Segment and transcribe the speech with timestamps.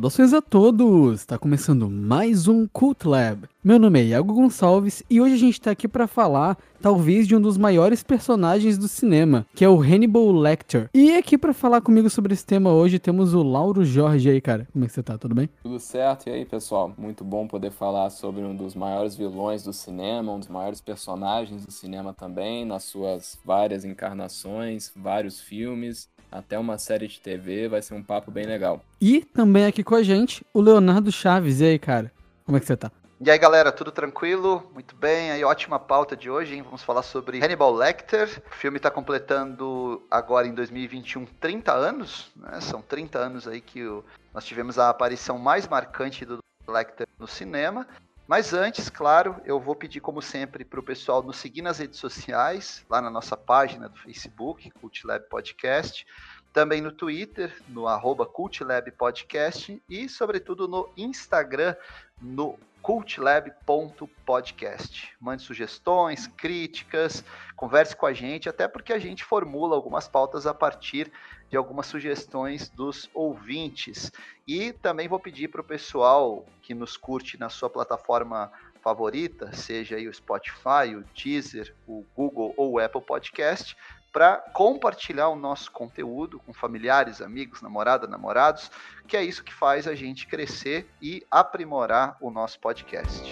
[0.00, 1.20] Saudações a todos!
[1.20, 3.46] Está começando mais um Cult Lab.
[3.62, 7.36] Meu nome é Iago Gonçalves e hoje a gente está aqui para falar, talvez, de
[7.36, 10.88] um dos maiores personagens do cinema, que é o Hannibal Lecter.
[10.94, 14.66] E aqui para falar comigo sobre esse tema hoje temos o Lauro Jorge aí, cara.
[14.72, 15.18] Como é que você tá?
[15.18, 15.50] Tudo bem?
[15.62, 16.30] Tudo certo.
[16.30, 16.94] E aí, pessoal?
[16.96, 21.66] Muito bom poder falar sobre um dos maiores vilões do cinema, um dos maiores personagens
[21.66, 27.82] do cinema também, nas suas várias encarnações, vários filmes até uma série de TV, vai
[27.82, 28.82] ser um papo bem legal.
[29.00, 31.60] E também aqui com a gente, o Leonardo Chaves.
[31.60, 32.12] E aí, cara?
[32.44, 32.90] Como é que você tá?
[33.22, 34.70] E aí, galera, tudo tranquilo?
[34.72, 36.62] Muito bem, aí ótima pauta de hoje, hein?
[36.62, 38.42] Vamos falar sobre Hannibal Lecter.
[38.50, 42.58] O filme está completando agora em 2021 30 anos, né?
[42.62, 44.02] São 30 anos aí que o...
[44.32, 47.86] nós tivemos a aparição mais marcante do Lecter no cinema.
[48.30, 51.98] Mas antes, claro, eu vou pedir, como sempre, para o pessoal nos seguir nas redes
[51.98, 56.06] sociais, lá na nossa página do Facebook, Cult Lab Podcast,
[56.52, 61.74] também no Twitter, no arroba Cultlab Podcast e, sobretudo, no Instagram,
[62.22, 65.08] no cultlab.podcast.
[65.20, 67.24] Mande sugestões, críticas,
[67.56, 71.10] converse com a gente, até porque a gente formula algumas pautas a partir
[71.50, 74.12] de algumas sugestões dos ouvintes.
[74.46, 79.96] E também vou pedir para o pessoal que nos curte na sua plataforma favorita, seja
[79.96, 83.76] aí o Spotify, o Deezer, o Google ou o Apple Podcast,
[84.12, 88.70] para compartilhar o nosso conteúdo com familiares, amigos, namorada, namorados,
[89.06, 93.30] que é isso que faz a gente crescer e aprimorar o nosso podcast.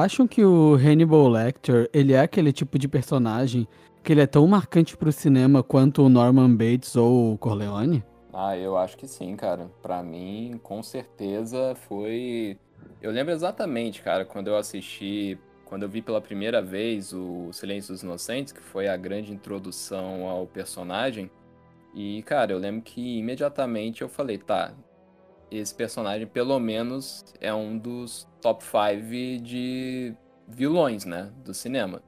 [0.00, 3.68] Acham que o Hannibal Lecter, ele é aquele tipo de personagem
[4.02, 8.02] que ele é tão marcante pro cinema quanto o Norman Bates ou o Corleone?
[8.32, 9.70] Ah, eu acho que sim, cara.
[9.82, 12.56] Para mim, com certeza foi.
[13.02, 17.92] Eu lembro exatamente, cara, quando eu assisti, quando eu vi pela primeira vez o Silêncio
[17.92, 21.30] dos Inocentes, que foi a grande introdução ao personagem.
[21.94, 24.72] E, cara, eu lembro que imediatamente eu falei, tá,
[25.50, 30.14] esse personagem pelo menos é um dos top 5 de
[30.46, 32.02] vilões, né, do cinema.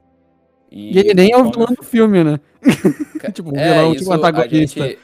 [0.71, 2.39] E, e ele nem é o vilão do filme, né?
[3.31, 4.87] tipo, o é, vilão, tipo, antagonista.
[4.87, 4.99] Gente...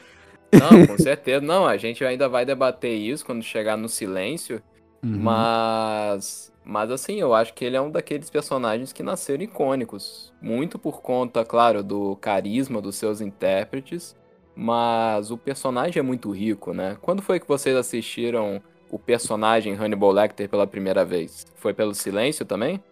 [0.52, 1.44] Não, com certeza.
[1.44, 4.62] Não, a gente ainda vai debater isso quando chegar no silêncio.
[5.02, 5.18] Uhum.
[5.18, 6.50] Mas.
[6.62, 10.32] Mas assim, eu acho que ele é um daqueles personagens que nasceram icônicos.
[10.40, 14.14] Muito por conta, claro, do carisma dos seus intérpretes.
[14.54, 16.96] Mas o personagem é muito rico, né?
[17.00, 21.46] Quando foi que vocês assistiram o personagem Hannibal Lecter pela primeira vez?
[21.54, 22.82] Foi pelo silêncio também?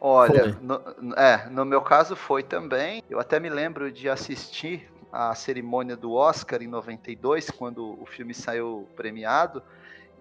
[0.00, 0.80] Olha, no,
[1.16, 3.02] é, no meu caso foi também.
[3.10, 8.32] Eu até me lembro de assistir a cerimônia do Oscar em 92, quando o filme
[8.32, 9.62] saiu premiado.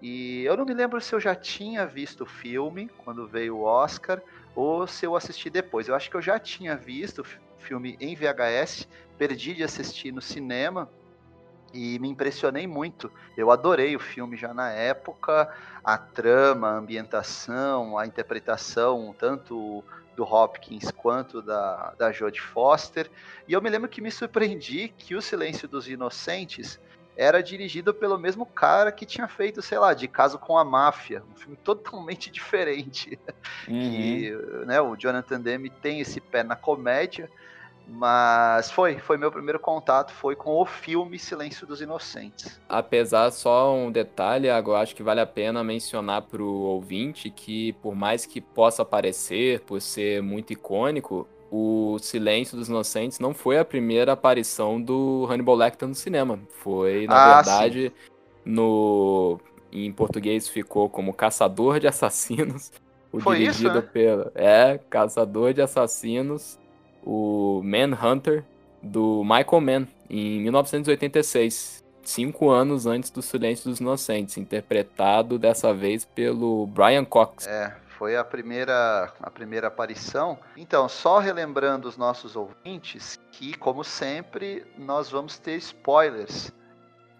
[0.01, 3.63] E eu não me lembro se eu já tinha visto o filme quando veio o
[3.63, 4.21] Oscar
[4.55, 5.87] ou se eu assisti depois.
[5.87, 7.23] Eu acho que eu já tinha visto o
[7.57, 8.87] filme em VHS,
[9.17, 10.89] perdi de assistir no cinema
[11.73, 13.11] e me impressionei muito.
[13.35, 15.53] Eu adorei o filme já na época,
[15.83, 19.83] a trama, a ambientação, a interpretação, tanto
[20.15, 23.09] do Hopkins quanto da, da Jodie Foster.
[23.47, 26.79] E eu me lembro que me surpreendi que O Silêncio dos Inocentes
[27.15, 31.23] era dirigido pelo mesmo cara que tinha feito, sei lá, De Caso com a Máfia,
[31.31, 33.19] um filme totalmente diferente.
[33.67, 33.75] Uhum.
[33.75, 34.31] E
[34.65, 37.29] né, o Jonathan Demme tem esse pé na comédia,
[37.89, 42.59] mas foi, foi meu primeiro contato, foi com o filme Silêncio dos Inocentes.
[42.67, 47.73] Apesar, só um detalhe, eu acho que vale a pena mencionar para o ouvinte que,
[47.73, 53.57] por mais que possa parecer, por ser muito icônico, o Silêncio dos Inocentes não foi
[53.57, 56.39] a primeira aparição do Hannibal Lecter no cinema.
[56.49, 58.11] Foi, na ah, verdade, sim.
[58.43, 59.39] no
[59.71, 62.71] em português ficou como Caçador de Assassinos.
[63.09, 63.89] O foi dirigido isso, né?
[63.93, 66.59] pelo é Caçador de Assassinos
[67.07, 68.43] o Manhunter
[68.83, 76.03] do Michael Mann em 1986, cinco anos antes do Silêncio dos Inocentes, interpretado dessa vez
[76.03, 77.47] pelo Brian Cox.
[77.47, 80.37] É, foi a primeira, a primeira aparição.
[80.57, 86.51] Então, só relembrando os nossos ouvintes que, como sempre, nós vamos ter spoilers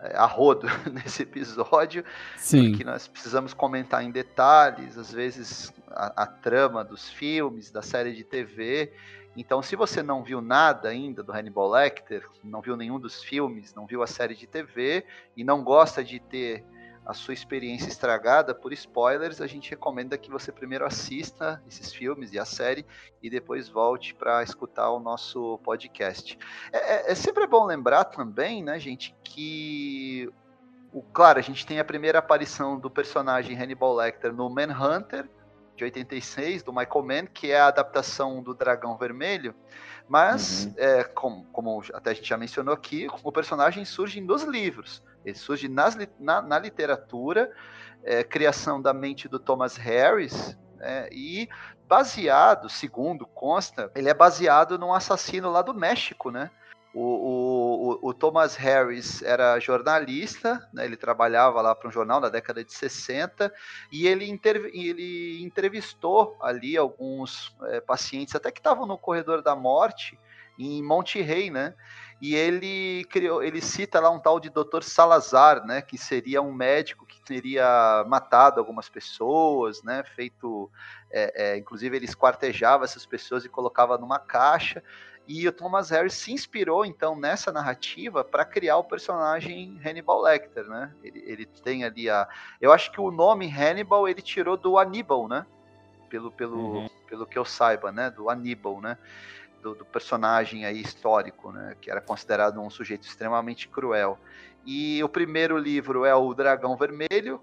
[0.01, 2.04] é, a rodo nesse episódio,
[2.36, 2.72] Sim.
[2.72, 8.13] porque nós precisamos comentar em detalhes, às vezes, a, a trama dos filmes, da série
[8.13, 8.92] de TV.
[9.38, 13.72] Então, se você não viu nada ainda do Hannibal Lecter, não viu nenhum dos filmes,
[13.75, 15.06] não viu a série de TV
[15.36, 16.66] e não gosta de ter
[17.06, 22.34] a sua experiência estragada por spoilers, a gente recomenda que você primeiro assista esses filmes
[22.34, 22.86] e a série
[23.22, 26.38] e depois volte para escutar o nosso podcast.
[26.74, 30.30] É, é, é, sempre bom lembrar também, né, gente, que
[30.92, 35.30] o, claro, a gente tem a primeira aparição do personagem Hannibal Lecter no Manhunter
[35.77, 39.56] de 86 do Michael Mann, que é a adaptação do Dragão Vermelho.
[40.09, 40.74] Mas, uhum.
[40.77, 45.03] é, como, como, até a gente já mencionou aqui, o personagem surge nos livros.
[45.24, 47.51] Ele surge nas, na, na literatura,
[48.03, 51.47] é, criação da mente do Thomas Harris, é, e
[51.88, 56.51] baseado, segundo consta, ele é baseado num assassino lá do México, né?
[56.94, 62.30] O, o, o, Thomas Harris era jornalista, né, ele trabalhava lá para um jornal na
[62.30, 63.54] década de 60
[63.92, 64.39] e ele,
[64.74, 70.18] ele entrevistou ali alguns é, pacientes, até que estavam no corredor da morte,
[70.57, 71.75] em Monte Rey, né?
[72.19, 74.81] E ele criou, ele cita lá um tal de Dr.
[74.81, 75.81] Salazar, né?
[75.81, 80.04] Que seria um médico que teria matado algumas pessoas, né?
[80.16, 80.72] Feito,
[81.12, 84.84] é, é, inclusive ele esquartejava essas pessoas e colocava numa caixa.
[85.27, 90.65] E o Thomas Harris se inspirou, então, nessa narrativa para criar o personagem Hannibal Lecter,
[90.65, 90.94] né?
[91.03, 92.27] Ele, ele, tem ali a...
[92.62, 95.45] Eu acho que o nome Hannibal ele tirou do Aníbal, né?
[96.09, 96.89] Pelo, pelo, uhum.
[97.09, 98.09] pelo que eu saiba, né?
[98.09, 98.97] Do Aníbal, né?
[99.62, 101.75] Do, do, personagem aí histórico, né?
[101.81, 104.18] Que era considerado um sujeito extremamente cruel.
[104.65, 107.41] E o primeiro livro é o Dragão Vermelho,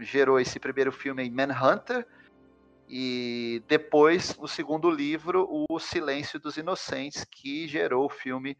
[0.00, 2.06] gerou esse primeiro filme em Manhunter,
[2.88, 8.56] e depois, o segundo livro, O Silêncio dos Inocentes, que gerou o filme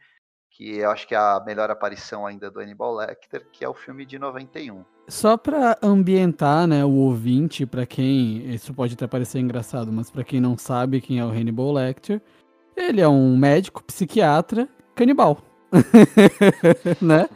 [0.51, 3.75] que eu acho que é a melhor aparição ainda do Hannibal Lecter, que é o
[3.75, 4.85] filme de 91.
[5.07, 10.25] Só para ambientar, né, o ouvinte, para quem isso pode até parecer engraçado, mas para
[10.25, 12.21] quem não sabe quem é o Hannibal Lecter,
[12.77, 15.39] ele é um médico psiquiatra canibal.
[17.01, 17.29] né?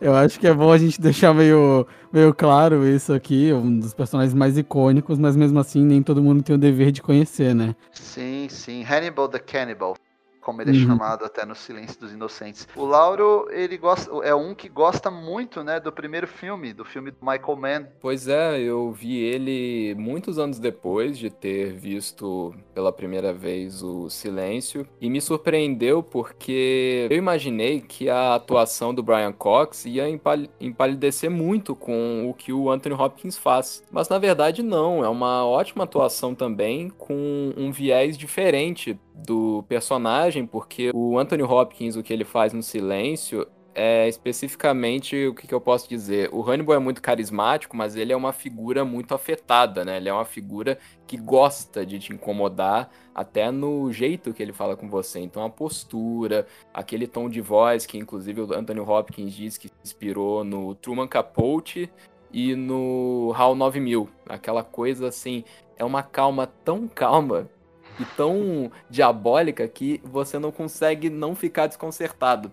[0.00, 3.94] Eu acho que é bom a gente deixar meio, meio claro isso aqui, um dos
[3.94, 7.74] personagens mais icônicos, mas mesmo assim nem todo mundo tem o dever de conhecer, né?
[7.92, 8.84] Sim, sim.
[8.84, 9.96] Hannibal the Cannibal
[10.44, 10.86] como ele é uhum.
[10.86, 12.68] chamado até no Silêncio dos Inocentes.
[12.76, 17.10] O Lauro, ele gosta, é um que gosta muito, né, do primeiro filme, do filme
[17.10, 17.86] do Michael Mann.
[18.00, 24.10] Pois é, eu vi ele muitos anos depois de ter visto pela primeira vez o
[24.10, 30.34] Silêncio e me surpreendeu porque eu imaginei que a atuação do Brian Cox ia empal
[30.60, 33.82] empalidecer muito com o que o Anthony Hopkins faz.
[33.90, 40.33] Mas na verdade não, é uma ótima atuação também com um viés diferente do personagem,
[40.42, 45.54] porque o Anthony Hopkins, o que ele faz no silêncio, é especificamente o que, que,
[45.54, 46.30] eu posso dizer.
[46.32, 49.96] O Hannibal é muito carismático, mas ele é uma figura muito afetada, né?
[49.96, 54.76] Ele é uma figura que gosta de te incomodar, até no jeito que ele fala
[54.76, 55.18] com você.
[55.18, 60.44] Então a postura, aquele tom de voz que inclusive o Anthony Hopkins diz que inspirou
[60.44, 61.90] no Truman Capote
[62.32, 64.08] e no HAL 9000.
[64.28, 65.44] Aquela coisa assim,
[65.76, 67.48] é uma calma tão calma
[67.98, 72.50] e tão diabólica que você não consegue não ficar desconcertado.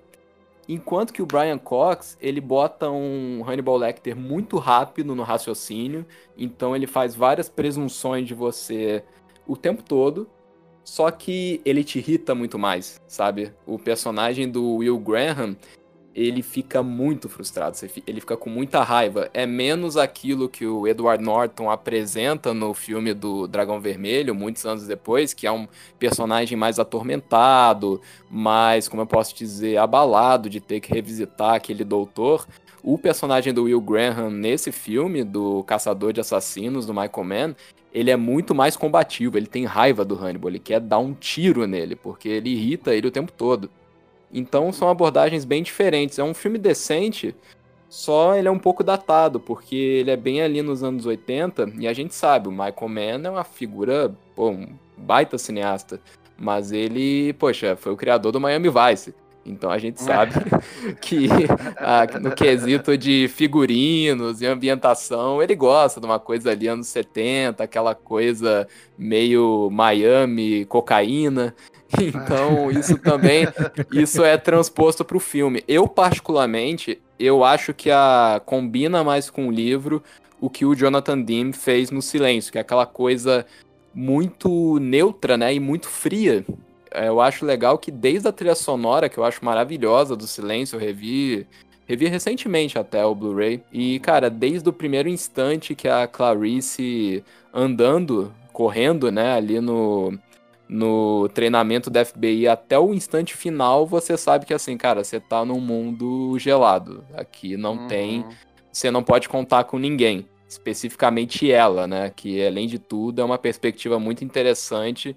[0.70, 6.06] Enquanto que o Brian Cox, ele bota um Hannibal Lecter muito rápido no raciocínio,
[6.38, 9.04] então ele faz várias presunções de você
[9.48, 10.30] o tempo todo,
[10.84, 13.54] só que ele te irrita muito mais, sabe?
[13.66, 15.58] O personagem do Will Graham,
[16.14, 19.30] ele fica muito frustrado, ele fica com muita raiva.
[19.34, 24.86] É menos aquilo que o Edward Norton apresenta no filme do Dragão Vermelho, muitos anos
[24.86, 30.80] depois, que é um personagem mais atormentado, mais, como eu posso dizer, abalado de ter
[30.80, 32.46] que revisitar aquele doutor.
[32.84, 37.56] O personagem do Will Graham nesse filme, do Caçador de Assassinos, do Michael Mann,
[37.94, 41.68] ele é muito mais combativo, ele tem raiva do Hannibal, ele quer dar um tiro
[41.68, 43.70] nele, porque ele irrita ele o tempo todo.
[44.34, 46.20] Então são abordagens bem diferentes.
[46.20, 47.36] É um filme decente,
[47.90, 51.88] só ele é um pouco datado, porque ele é bem ali nos anos 80, e
[51.88, 56.00] a gente sabe, o Michael Mann é uma figura, pô, um baita cineasta.
[56.38, 59.14] Mas ele, poxa, foi o criador do Miami Vice.
[59.46, 60.34] Então a gente sabe
[61.02, 61.28] que
[61.78, 67.64] a, no quesito de figurinos e ambientação, ele gosta de uma coisa ali anos 70,
[67.64, 71.56] aquela coisa meio Miami, cocaína.
[72.00, 73.48] Então, isso também,
[73.92, 75.64] isso é transposto para o filme.
[75.68, 80.04] Eu, particularmente, eu acho que a combina mais com o livro
[80.40, 83.46] o que o Jonathan Demme fez no Silêncio, que é aquela coisa
[83.94, 86.44] muito neutra, né, e muito fria.
[86.90, 90.76] É, eu acho legal que desde a trilha sonora, que eu acho maravilhosa do Silêncio,
[90.76, 91.46] eu revi,
[91.88, 98.34] revi recentemente até o Blu-ray, e cara, desde o primeiro instante que a Clarice andando,
[98.52, 100.18] correndo, né, ali no
[100.72, 105.44] no treinamento da FBI até o instante final, você sabe que assim, cara, você tá
[105.44, 107.04] num mundo gelado.
[107.14, 107.88] Aqui não uhum.
[107.88, 108.26] tem,
[108.72, 112.10] você não pode contar com ninguém especificamente ela, né?
[112.16, 115.16] Que além de tudo é uma perspectiva muito interessante,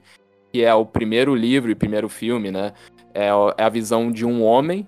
[0.52, 2.72] que é o primeiro livro e primeiro filme, né?
[3.12, 4.86] É, é a visão de um homem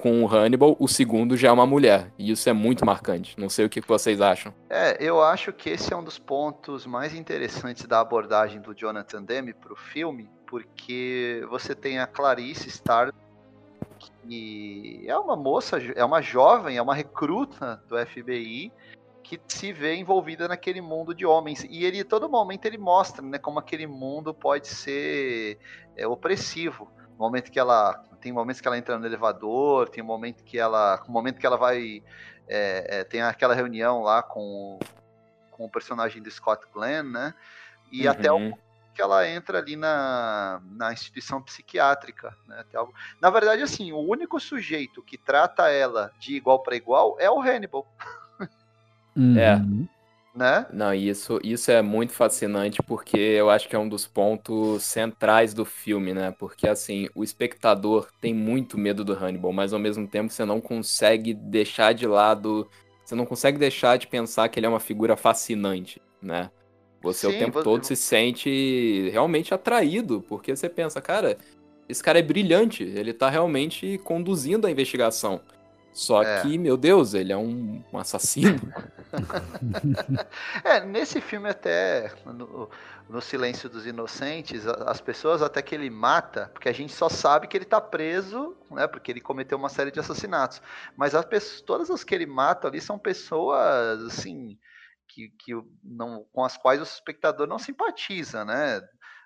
[0.00, 2.10] com o Hannibal, o segundo já é uma mulher.
[2.18, 3.38] E isso é muito marcante.
[3.38, 4.52] Não sei o que vocês acham.
[4.68, 9.22] É, eu acho que esse é um dos pontos mais interessantes da abordagem do Jonathan
[9.22, 13.12] Demme para o filme, porque você tem a Clarice Starr,
[13.98, 18.72] que é uma moça, é uma jovem, é uma recruta do FBI,
[19.22, 21.64] que se vê envolvida naquele mundo de homens.
[21.70, 25.58] E ele, todo momento, ele mostra né, como aquele mundo pode ser
[25.96, 26.90] é, opressivo.
[27.10, 28.02] No momento que ela.
[28.20, 31.02] Tem momentos que ela entra no elevador, tem um momento que ela.
[31.08, 32.02] Um momento que ela vai.
[32.48, 34.78] É, é, tem aquela reunião lá com,
[35.50, 37.34] com o personagem do Scott Glenn, né?
[37.90, 38.10] E uhum.
[38.10, 38.52] até o
[38.94, 42.36] que ela entra ali na, na instituição psiquiátrica.
[42.46, 42.64] Né?
[42.74, 42.92] Algo...
[43.20, 47.40] Na verdade, assim, o único sujeito que trata ela de igual para igual é o
[47.40, 47.86] Hannibal.
[49.16, 49.38] Uhum.
[49.38, 49.60] É.
[50.34, 50.64] Né?
[50.72, 55.52] Não, isso, isso é muito fascinante porque eu acho que é um dos pontos centrais
[55.52, 56.30] do filme, né?
[56.38, 60.60] Porque assim, o espectador tem muito medo do Hannibal, mas ao mesmo tempo você não
[60.60, 62.68] consegue deixar de lado,
[63.04, 66.50] você não consegue deixar de pensar que ele é uma figura fascinante, né?
[67.02, 67.64] Você Sim, o tempo você...
[67.64, 71.36] todo se sente realmente atraído, porque você pensa, cara,
[71.88, 75.40] esse cara é brilhante, ele tá realmente conduzindo a investigação.
[75.92, 76.42] Só é.
[76.42, 78.60] que, meu Deus, ele é um, um assassino.
[80.64, 82.70] é, nesse filme até, no,
[83.08, 87.48] no, Silêncio dos Inocentes, as pessoas até que ele mata, porque a gente só sabe
[87.48, 90.62] que ele tá preso, né, porque ele cometeu uma série de assassinatos.
[90.96, 94.56] Mas as pessoas, todas as que ele mata ali são pessoas, assim,
[95.08, 98.80] que, que não, com as quais o espectador não simpatiza, né?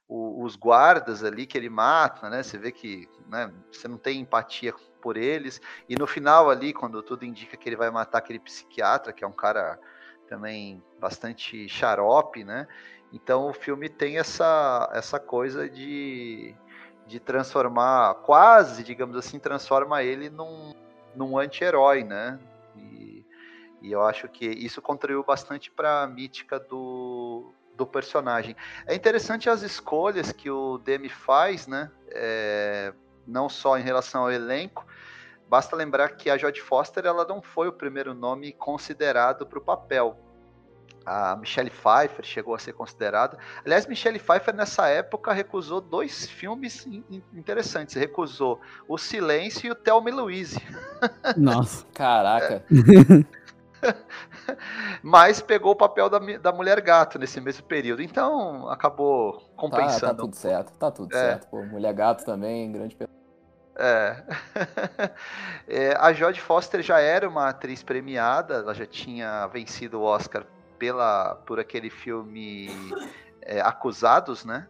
[0.06, 2.42] os guardas ali que ele mata, né?
[2.42, 5.60] Você vê que né, você não tem empatia por eles.
[5.86, 9.26] E no final ali, quando tudo indica que ele vai matar aquele psiquiatra, que é
[9.26, 9.78] um cara
[10.26, 12.66] também bastante xarope, né?
[13.12, 16.54] Então o filme tem essa, essa coisa de,
[17.06, 20.72] de transformar, quase, digamos assim, transforma ele num,
[21.14, 22.40] num anti-herói, né?
[22.74, 23.26] E,
[23.82, 28.56] e eu acho que isso contribuiu bastante para a mítica do, do personagem.
[28.86, 31.90] É interessante as escolhas que o Demi faz, né?
[32.08, 32.94] É,
[33.26, 34.86] não só em relação ao elenco.
[35.48, 39.62] Basta lembrar que a Jodie Foster ela não foi o primeiro nome considerado para o
[39.62, 40.18] papel.
[41.06, 43.38] A Michelle Pfeiffer chegou a ser considerada.
[43.64, 46.86] Aliás, Michelle Pfeiffer nessa época recusou dois filmes
[47.34, 47.94] interessantes.
[47.94, 50.58] Recusou O Silêncio e o Thelma Louise.
[51.36, 52.64] Nossa, caraca.
[55.02, 58.02] Mas pegou o papel da, da mulher gato nesse mesmo período.
[58.02, 60.00] Então acabou compensando.
[60.00, 61.20] Tá, tá tudo certo, tá tudo é.
[61.20, 61.48] certo.
[61.48, 62.96] Pô, mulher gato também, grande
[63.76, 64.22] é.
[65.66, 65.96] é.
[65.98, 70.46] A Jodie Foster já era uma atriz premiada, ela já tinha vencido o Oscar
[70.78, 72.68] pela, por aquele filme
[73.42, 74.68] é, Acusados, né?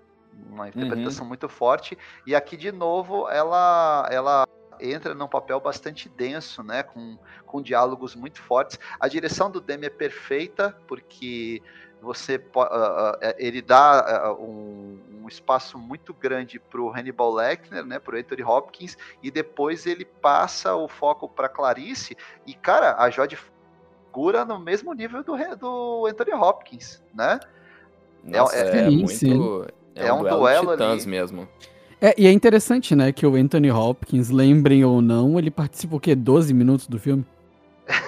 [0.51, 1.29] Uma interpretação uhum.
[1.29, 1.97] muito forte.
[2.27, 4.49] E aqui, de novo, ela, ela
[4.81, 6.83] entra num papel bastante denso, né?
[6.83, 8.79] Com, com diálogos muito fortes.
[8.99, 11.63] A direção do Demi é perfeita, porque
[12.05, 17.99] você uh, ele dá uh, um, um, espaço muito grande para o Hannibal Lecter, né,
[17.99, 23.11] para o Anthony Hopkins, e depois ele passa o foco para Clarice, e cara, a
[23.11, 23.39] Jodie
[24.15, 27.41] figura no mesmo nível do, do Anthony Hopkins, né?
[28.23, 31.07] Nossa, é, é, é, muito, é, é um, duelo, duelo ali.
[31.07, 31.49] mesmo.
[32.01, 36.01] É, e é interessante, né, que o Anthony Hopkins, lembrem ou não, ele participa o
[36.01, 36.15] quê?
[36.15, 37.25] 12 minutos do filme?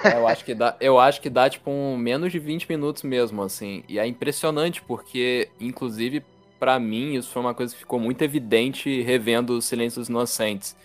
[0.03, 3.03] É, eu acho que dá, eu acho que dá tipo um, menos de 20 minutos
[3.03, 3.83] mesmo, assim.
[3.87, 6.23] E é impressionante porque, inclusive,
[6.59, 10.75] para mim, isso foi uma coisa que ficou muito evidente revendo Silêncios Inocentes.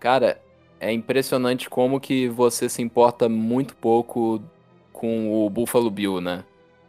[0.00, 0.40] Cara,
[0.80, 4.42] é impressionante como que você se importa muito pouco
[4.92, 6.44] com o Buffalo Bill, né?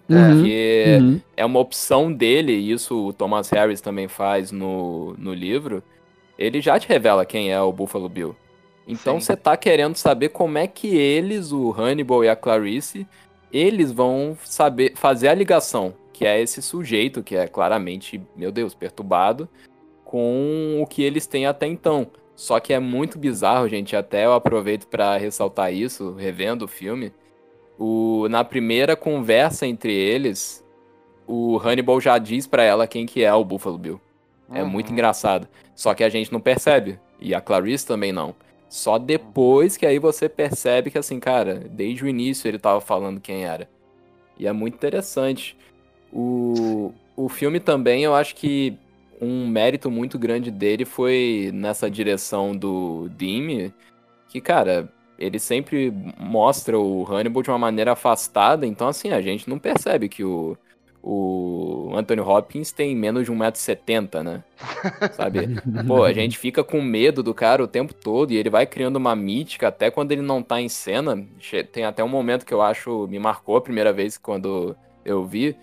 [0.08, 1.22] Uhum, Porque uhum.
[1.36, 5.84] é uma opção dele, e isso o Thomas Harris também faz no, no livro.
[6.38, 8.36] Ele já te revela quem é o Buffalo Bill.
[8.88, 13.08] Então você tá querendo saber como é que eles, o Hannibal e a Clarice,
[13.52, 18.76] eles vão saber fazer a ligação, que é esse sujeito que é claramente, meu Deus,
[18.76, 19.50] perturbado,
[20.04, 22.08] com o que eles têm até então.
[22.36, 23.96] Só que é muito bizarro, gente.
[23.96, 27.12] Até eu aproveito para ressaltar isso, revendo o filme.
[27.80, 30.64] O, na primeira conversa entre eles,
[31.26, 34.02] o Hannibal já diz para ela quem que é o Buffalo Bill.
[34.54, 34.70] É uhum.
[34.70, 35.48] muito engraçado.
[35.74, 37.00] Só que a gente não percebe.
[37.20, 38.36] E a Clarice também não.
[38.76, 43.22] Só depois que aí você percebe que, assim, cara, desde o início ele tava falando
[43.22, 43.70] quem era.
[44.38, 45.58] E é muito interessante.
[46.12, 48.78] O, o filme também, eu acho que
[49.22, 53.74] um mérito muito grande dele foi nessa direção do Dime,
[54.28, 59.50] que, cara, ele sempre mostra o Hannibal de uma maneira afastada, então, assim, a gente
[59.50, 60.58] não percebe que o,
[61.08, 64.44] o Anthony Hopkins tem menos de 1,70m, né?
[65.12, 65.50] Sabe?
[65.86, 68.96] Pô, a gente fica com medo do cara o tempo todo e ele vai criando
[68.96, 71.24] uma mítica até quando ele não tá em cena.
[71.72, 75.56] Tem até um momento que eu acho me marcou a primeira vez quando eu vi,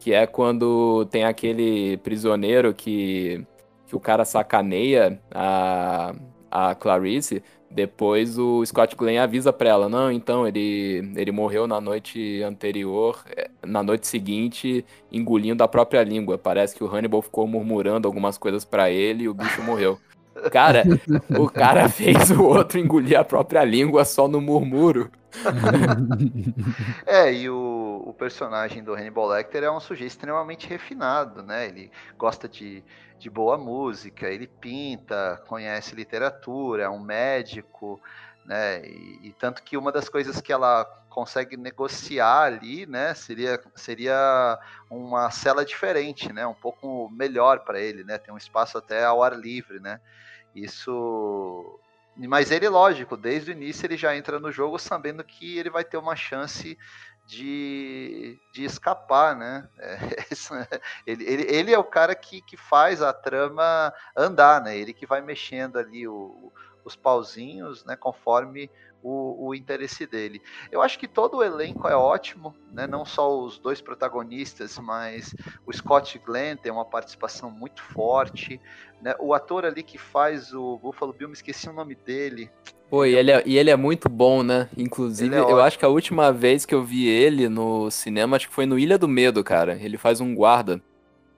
[0.00, 3.44] que é quando tem aquele prisioneiro que,
[3.86, 6.14] que o cara sacaneia a,
[6.50, 7.42] a Clarice.
[7.76, 13.22] Depois o Scott Glenn avisa pra ela, não, então ele, ele morreu na noite anterior,
[13.36, 16.38] é, na noite seguinte, engolindo a própria língua.
[16.38, 19.98] Parece que o Hannibal ficou murmurando algumas coisas para ele e o bicho morreu.
[20.50, 20.84] Cara,
[21.38, 25.10] o cara fez o outro engolir a própria língua só no murmúrio.
[27.04, 27.85] é, e o
[28.16, 31.66] personagem do Hannibal Lecter é um sujeito extremamente refinado, né?
[31.66, 32.82] Ele gosta de,
[33.18, 38.00] de boa música, ele pinta, conhece literatura, é um médico,
[38.44, 38.86] né?
[38.86, 44.58] E, e, tanto que uma das coisas que ela consegue negociar ali, né, seria, seria
[44.90, 46.46] uma cela diferente, né?
[46.46, 48.18] Um pouco melhor para ele, né?
[48.18, 50.00] Tem um espaço até ao ar livre, né?
[50.54, 51.80] Isso
[52.16, 55.84] mas ele, lógico, desde o início ele já entra no jogo sabendo que ele vai
[55.84, 56.78] ter uma chance
[57.26, 59.68] de, de escapar, né?
[59.78, 59.98] É,
[61.06, 64.76] ele, ele, ele, é o cara que, que faz a trama andar, né?
[64.76, 66.52] Ele que vai mexendo ali o,
[66.84, 67.96] os pauzinhos, né?
[67.96, 68.70] Conforme
[69.06, 70.42] o, o, interesse dele.
[70.70, 72.88] Eu acho que todo o elenco é ótimo, né?
[72.88, 75.32] não só os dois protagonistas, mas
[75.64, 78.60] o Scott Glenn tem uma participação muito forte.
[79.00, 79.14] Né?
[79.20, 82.50] O ator ali que faz o Buffalo Bill, me esqueci o nome dele.
[82.90, 84.68] Pô, e ele, é, e ele é muito bom, né?
[84.76, 88.48] Inclusive, é eu acho que a última vez que eu vi ele no cinema, acho
[88.48, 89.76] que foi no Ilha do Medo, cara.
[89.80, 90.80] Ele faz um guarda.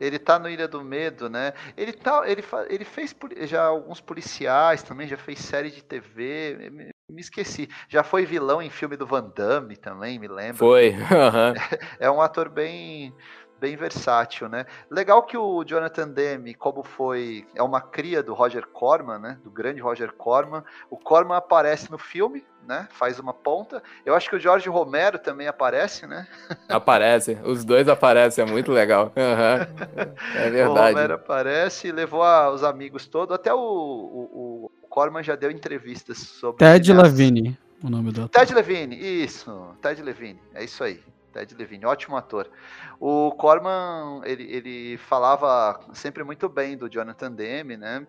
[0.00, 1.52] Ele tá no Ilha do Medo, né?
[1.76, 6.92] Ele, tá, ele, ele fez já alguns policiais também, já fez série de TV.
[7.09, 7.68] Me, esqueci.
[7.88, 10.59] Já foi vilão em filme do Van Damme também, me lembro.
[10.59, 10.90] Foi.
[10.90, 11.55] Uhum.
[11.99, 13.14] É um ator bem
[13.61, 14.64] bem versátil, né?
[14.90, 19.38] Legal que o Jonathan Demme, como foi, é uma cria do Roger Corman, né?
[19.42, 20.62] Do grande Roger Corman.
[20.88, 22.87] O Corman aparece no filme, né?
[22.90, 23.83] Faz uma ponta.
[24.07, 26.27] Eu acho que o Jorge Romero também aparece, né?
[26.68, 29.12] Aparece, os dois aparecem, é muito legal.
[29.16, 30.11] Uhum.
[30.37, 30.68] É verdade.
[30.68, 35.51] O Romero aparece, levou a, os amigos todos, até o, o, o Corman já deu
[35.51, 36.64] entrevistas sobre.
[36.64, 38.29] Ted Levine, o nome do.
[38.29, 41.01] Ted Levine, isso, Ted Levine, é isso aí.
[41.33, 42.51] Ted Levine, ótimo ator.
[42.98, 48.07] O Corman, ele, ele falava sempre muito bem do Jonathan Demme, né?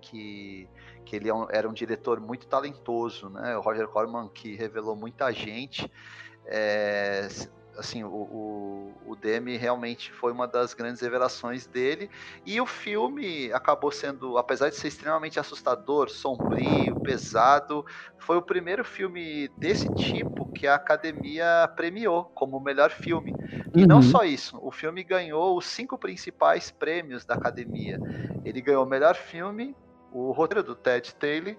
[0.00, 0.68] Que,
[1.06, 3.56] que ele é era um diretor muito talentoso, né?
[3.56, 5.90] O Roger Corman, que revelou muita gente.
[6.46, 7.28] É,
[7.76, 12.10] assim, o, o, o Demi realmente foi uma das grandes revelações dele.
[12.44, 17.84] E o filme acabou sendo, apesar de ser extremamente assustador, sombrio, pesado,
[18.18, 23.34] foi o primeiro filme desse tipo que a academia premiou como o melhor filme.
[23.74, 23.86] E uhum.
[23.86, 27.98] não só isso, o filme ganhou os cinco principais prêmios da academia.
[28.44, 29.76] Ele ganhou o melhor filme,
[30.12, 31.56] o roteiro do Ted Taylor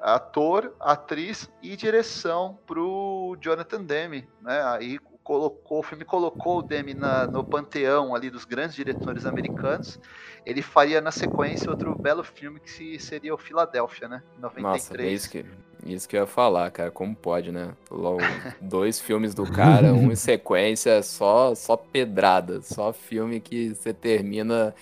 [0.00, 4.62] ator, atriz e direção para o Jonathan Demme, né?
[4.64, 9.98] Aí colocou, o filme colocou o Demi na, no panteão ali dos grandes diretores americanos.
[10.44, 14.22] Ele faria na sequência outro belo filme que seria o Filadélfia, né?
[14.38, 14.62] 93.
[14.62, 15.46] Nossa, é isso que,
[15.86, 16.90] isso que eu ia falar, cara.
[16.90, 17.72] Como pode, né?
[17.90, 18.18] Logo,
[18.60, 22.60] dois filmes do cara, um em sequência, só, só pedrada.
[22.60, 24.74] Só filme que você termina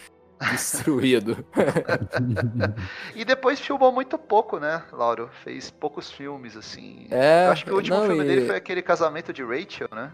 [0.50, 1.46] destruído.
[3.14, 5.30] e depois filmou muito pouco, né, Lauro?
[5.44, 7.06] Fez poucos filmes, assim.
[7.12, 8.26] É, eu acho que o último não, filme e...
[8.26, 10.12] dele foi aquele casamento de Rachel, né?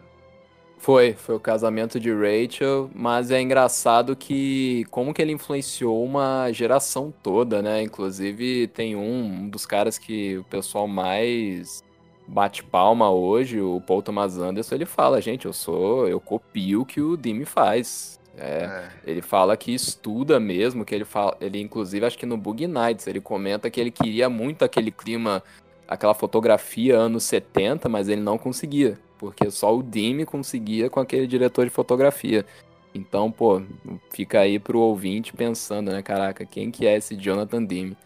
[0.79, 6.51] Foi, foi o casamento de Rachel, mas é engraçado que como que ele influenciou uma
[6.53, 7.83] geração toda, né?
[7.83, 11.83] Inclusive tem um, um dos caras que o pessoal mais
[12.27, 16.87] bate palma hoje, o Paul Thomas Anderson, ele fala, gente, eu sou, eu copio o
[16.87, 18.21] que o Dimi faz.
[18.37, 18.88] É, é.
[19.05, 23.07] Ele fala que estuda mesmo, que ele fala, ele inclusive acho que no Bug Nights
[23.09, 25.43] ele comenta que ele queria muito aquele clima,
[25.88, 31.27] aquela fotografia anos 70, mas ele não conseguia porque só o Dime conseguia com aquele
[31.27, 32.47] diretor de fotografia.
[32.95, 33.63] Então, pô,
[34.11, 37.97] fica aí pro ouvinte pensando, né, caraca, quem que é esse Jonathan Dime?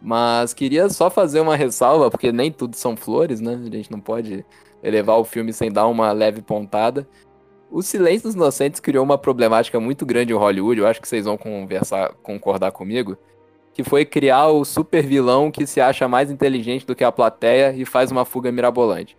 [0.00, 3.54] Mas queria só fazer uma ressalva, porque nem tudo são flores, né?
[3.54, 4.44] A gente não pode
[4.82, 7.06] elevar o filme sem dar uma leve pontada.
[7.70, 11.24] O Silêncio dos Inocentes criou uma problemática muito grande em Hollywood, eu acho que vocês
[11.24, 13.16] vão conversar, concordar comigo,
[13.72, 17.72] que foi criar o super vilão que se acha mais inteligente do que a plateia
[17.72, 19.16] e faz uma fuga mirabolante.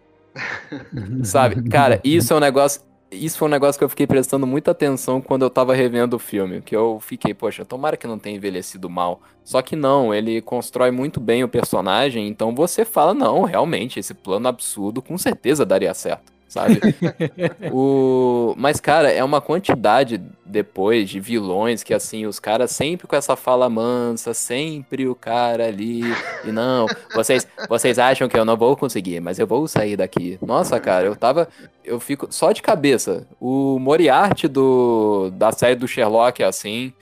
[1.24, 1.64] Sabe?
[1.70, 2.82] Cara, isso é um negócio
[3.14, 6.20] isso foi um negócio que eu fiquei prestando muita atenção quando eu tava revendo o
[6.20, 6.62] filme.
[6.62, 9.22] Que eu fiquei, poxa, tomara que não tenha envelhecido mal.
[9.44, 14.16] Só que não, ele constrói muito bem o personagem, então você fala, não, realmente, esse
[14.16, 16.80] plano absurdo com certeza daria certo sabe?
[17.74, 18.54] o...
[18.58, 23.36] Mas, cara, é uma quantidade depois de vilões que, assim, os caras sempre com essa
[23.36, 26.04] fala mansa, sempre o cara ali.
[26.46, 26.86] E não,
[27.16, 30.38] vocês, vocês acham que eu não vou conseguir, mas eu vou sair daqui.
[30.42, 31.48] Nossa, cara, eu tava.
[31.84, 33.28] Eu fico só de cabeça.
[33.42, 36.94] O Moriarty do, da série do Sherlock é assim.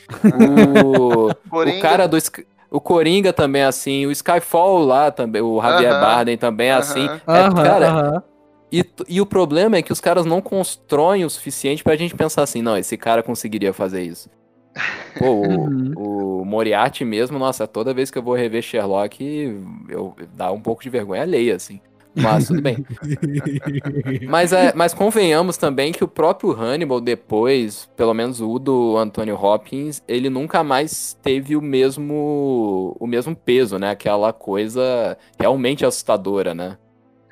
[0.83, 2.17] O, o cara do.
[2.71, 5.99] O Coringa também é assim, o Skyfall lá também, o Javier uh -huh.
[5.99, 6.79] Bardem também é uh -huh.
[6.79, 7.05] assim.
[7.05, 8.23] É, uh -huh, cara,
[8.71, 12.43] e, e o problema é que os caras não constroem o suficiente pra gente pensar
[12.43, 14.29] assim, não, esse cara conseguiria fazer isso.
[15.17, 15.93] Pô, o, uhum.
[16.41, 19.21] o, Moriarty mesmo, nossa, toda vez que eu vou rever Sherlock,
[19.89, 21.81] eu, dá um pouco de vergonha alheia, assim.
[22.15, 22.85] Mas tudo bem.
[24.27, 29.31] mas, é, mas convenhamos também que o próprio Hannibal, depois, pelo menos o do Anthony
[29.31, 33.91] Hopkins, ele nunca mais teve o mesmo, o mesmo peso, né?
[33.91, 36.77] Aquela coisa realmente assustadora, né?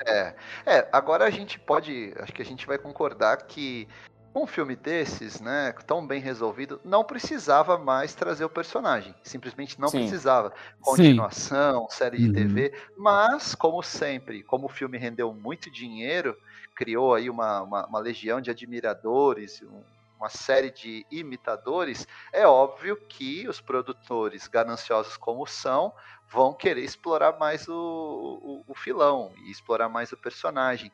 [0.10, 3.88] É, é, agora a gente pode, acho que a gente vai concordar que
[4.34, 9.14] um filme desses, né, tão bem resolvido, não precisava mais trazer o personagem.
[9.24, 10.00] Simplesmente não Sim.
[10.00, 10.54] precisava.
[10.82, 11.98] Continuação, Sim.
[11.98, 12.34] série de uhum.
[12.34, 12.74] TV.
[12.98, 16.38] Mas, como sempre, como o filme rendeu muito dinheiro,
[16.76, 19.82] criou aí uma, uma, uma legião de admiradores, um,
[20.20, 25.94] uma série de imitadores, é óbvio que os produtores, gananciosos como são,
[26.32, 30.92] vão querer explorar mais o, o, o, filão e explorar mais o personagem.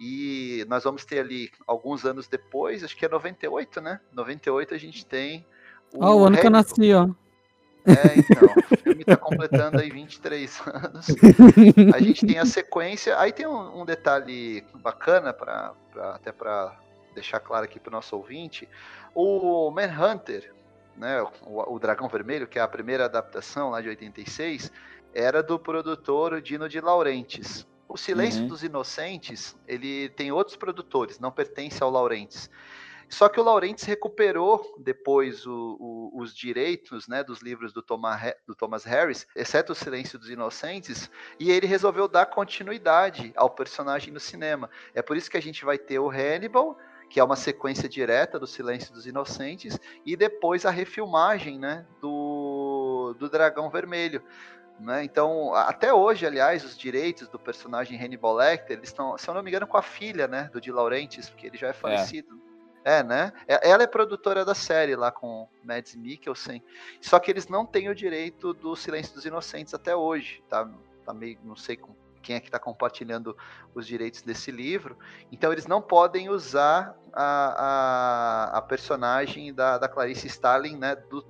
[0.00, 4.00] E nós vamos ter ali, alguns anos depois, acho que é 98, né?
[4.12, 5.44] 98 a gente tem.
[5.92, 7.08] O oh, o ano que eu nasci, ó.
[7.86, 11.06] É, então, o filme está completando aí 23 anos.
[11.94, 13.18] A gente tem a sequência.
[13.18, 16.78] Aí tem um, um detalhe bacana, pra, pra até para
[17.14, 18.68] deixar claro aqui para o nosso ouvinte.
[19.14, 20.52] O Manhunter,
[20.98, 24.70] né, o, o, Dragão Vermelho, que é a primeira adaptação lá de 86,
[25.14, 27.66] era do produtor Dino de Laurentiis.
[27.88, 28.48] O Silêncio uhum.
[28.48, 32.50] dos Inocentes, ele tem outros produtores, não pertence ao Laurentiis.
[33.08, 38.34] Só que o Laurentiis recuperou depois o, o, os direitos né, dos livros do, Thomas,
[38.46, 44.12] do Thomas Harris, exceto o Silêncio dos Inocentes, e ele resolveu dar continuidade ao personagem
[44.12, 44.68] no cinema.
[44.94, 46.78] É por isso que a gente vai ter o Hannibal,
[47.08, 53.14] que é uma sequência direta do Silêncio dos Inocentes, e depois a refilmagem né, do,
[53.18, 54.22] do Dragão Vermelho.
[54.78, 55.02] Né?
[55.02, 59.42] Então, até hoje, aliás, os direitos do personagem Hannibal Lecter, eles estão, se eu não
[59.42, 61.72] me engano, com a filha né, do Di Laurentiis, porque ele já é, é.
[61.72, 62.40] falecido.
[62.84, 62.98] É.
[62.98, 63.32] é, né?
[63.46, 66.62] Ela é produtora da série lá com Mads Mikkelsen.
[67.00, 70.70] Só que eles não têm o direito do Silêncio dos Inocentes até hoje, tá?
[71.04, 73.36] Tá meio, não sei com quem é que está compartilhando
[73.74, 74.96] os direitos desse livro.
[75.30, 81.24] Então eles não podem usar a, a, a personagem da, da Clarice Starling, né, do,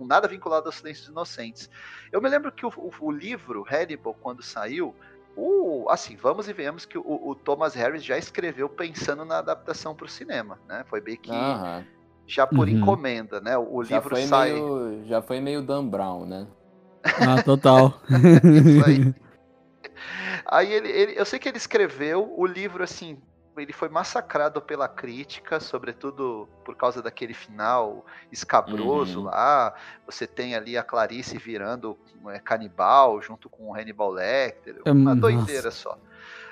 [0.00, 1.70] nada vinculado aos Silêncios Inocentes.
[2.12, 4.94] Eu me lembro que o, o, o livro Hannibal, quando saiu,
[5.36, 9.94] o, assim, vamos e vemos que o, o, Thomas Harris já escreveu pensando na adaptação
[9.94, 10.84] para o cinema, né?
[10.88, 11.84] Foi bem que uhum.
[12.26, 12.78] já por uhum.
[12.78, 13.56] encomenda, né?
[13.56, 14.52] O, já livro sai.
[14.52, 16.46] Meio, já foi meio Dan Brown, né?
[17.04, 18.00] Ah, total.
[18.10, 19.14] Isso aí.
[20.50, 23.20] Aí ele, ele, eu sei que ele escreveu o livro assim,
[23.56, 29.24] ele foi massacrado pela crítica, sobretudo por causa daquele final escabroso uhum.
[29.26, 29.74] lá.
[30.06, 35.20] Você tem ali a Clarice virando é, canibal junto com o Hannibal Lecter, uma Nossa.
[35.20, 35.98] doideira só.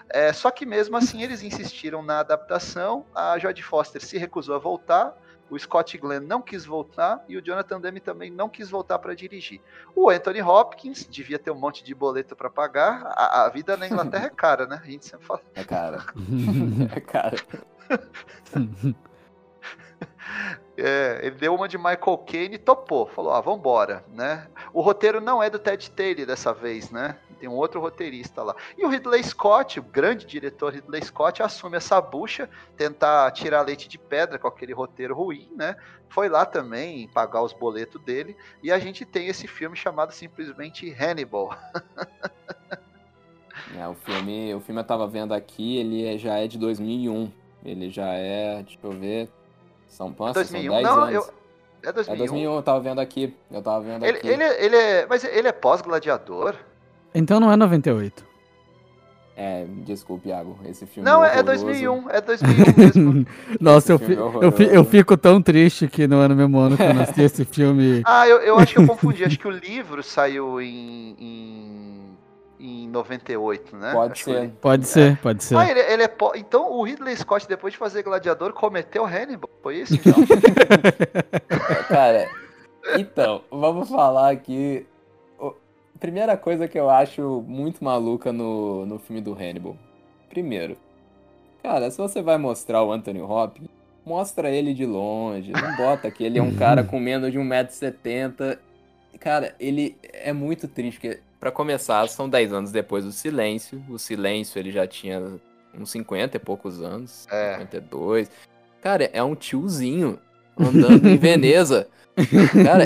[0.08, 3.06] É, só que mesmo assim eles insistiram na adaptação.
[3.14, 5.16] A Jodie Foster se recusou a voltar
[5.50, 9.14] o Scott Glenn não quis voltar e o Jonathan Demme também não quis voltar para
[9.14, 9.60] dirigir.
[9.94, 13.02] O Anthony Hopkins devia ter um monte de boleto para pagar.
[13.14, 14.80] A, a, vida na Inglaterra é cara, né?
[14.82, 15.40] A gente sempre fala.
[15.54, 16.04] É cara.
[16.94, 17.36] é cara.
[20.76, 23.06] É, ele deu uma de Michael Caine e topou.
[23.06, 24.46] Falou, ah, vambora, né?
[24.74, 27.16] O roteiro não é do Ted Taylor dessa vez, né?
[27.36, 28.54] Tem um outro roteirista lá.
[28.76, 33.88] E o Ridley Scott, o grande diretor Ridley Scott, assume essa bucha, tentar tirar leite
[33.88, 35.76] de pedra com aquele roteiro ruim, né?
[36.08, 40.90] Foi lá também pagar os boletos dele, e a gente tem esse filme chamado simplesmente
[40.92, 41.56] Hannibal.
[43.76, 47.30] é, o filme, o filme eu tava vendo aqui, ele é, já é de 2001.
[47.64, 49.28] Ele já é, deixa eu ver,
[49.88, 50.72] são, nossa, 2001.
[50.72, 51.14] São 10 não, anos.
[51.14, 51.34] Eu...
[51.82, 52.14] É 2001.
[52.14, 53.36] É 2001, eu tava vendo aqui.
[53.50, 54.28] Eu tava vendo Ele, aqui.
[54.28, 56.56] ele, ele é, mas ele é pós-gladiador?
[57.18, 58.24] Então não é 98.
[59.38, 61.64] É, desculpe, Iago, esse filme Não, é horroroso.
[61.66, 62.10] 2001.
[62.10, 63.26] É 2001 mesmo.
[63.60, 66.34] Nossa, eu, filme fi- é eu, fi- eu fico tão triste que não é no
[66.34, 68.00] mesmo ano que eu nasci esse filme.
[68.06, 69.22] Ah, eu, eu acho que eu confundi.
[69.24, 72.16] Acho que o livro saiu em, em,
[72.58, 73.92] em 98, né?
[73.92, 74.30] Pode Acho ser.
[74.30, 75.56] ele- Pode ser, pode ser.
[75.58, 79.50] Ah, ele, ele é pó- Então o Ridley Scott, depois de fazer Gladiador, cometeu Hannibal.
[79.62, 80.14] Foi isso, então?
[81.88, 82.26] Cara,
[82.98, 84.86] então, vamos falar aqui.
[86.00, 89.76] Primeira coisa que eu acho muito maluca no, no filme do Hannibal.
[90.28, 90.76] Primeiro,
[91.62, 93.68] cara, se você vai mostrar o Anthony Hopkins,
[94.04, 95.52] mostra ele de longe.
[95.52, 98.58] Não bota que ele é um cara com menos de 1,70m.
[99.18, 101.00] Cara, ele é muito triste.
[101.00, 103.82] Porque, pra começar, são 10 anos depois do Silêncio.
[103.88, 105.40] O Silêncio ele já tinha
[105.78, 107.26] uns 50 e poucos anos.
[107.30, 107.58] É.
[107.58, 108.30] 52.
[108.80, 110.18] Cara, é um tiozinho
[110.58, 111.88] andando em Veneza.
[112.64, 112.84] Cara,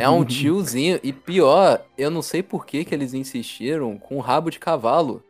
[0.00, 0.98] é um tiozinho.
[1.02, 5.22] E pior, eu não sei por que, que eles insistiram com o rabo de cavalo.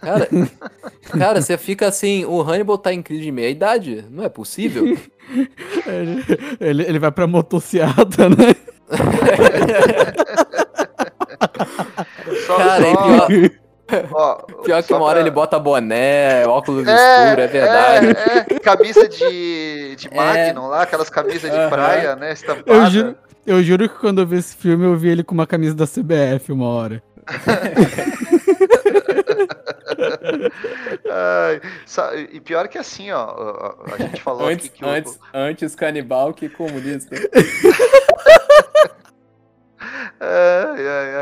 [0.00, 0.28] Cara,
[1.18, 4.04] cara, você fica assim, o Hannibal tá em crise de meia idade.
[4.10, 4.84] Não é possível.
[5.86, 6.24] Ele,
[6.60, 8.54] ele, ele vai pra motociata, né?
[12.46, 13.50] Só- Cara, e só- pior,
[14.12, 18.06] ó, pior que uma hora pra- ele bota boné, óculos É, escuros, é verdade.
[18.06, 21.70] É, é, camisa de, de Magnum lá, aquelas camisas de Aham.
[21.70, 22.32] praia, né?
[22.32, 22.72] Estampada.
[22.72, 25.46] Eu juro, eu juro que quando eu vi esse filme eu vi ele com uma
[25.46, 27.02] camisa da CBF uma hora.
[31.10, 35.18] Ai, sa- e pior que assim, ó, a gente falou Antes, aqui que o- antes,
[35.32, 37.14] antes canibal que comunista.
[40.24, 41.14] Ai, ai,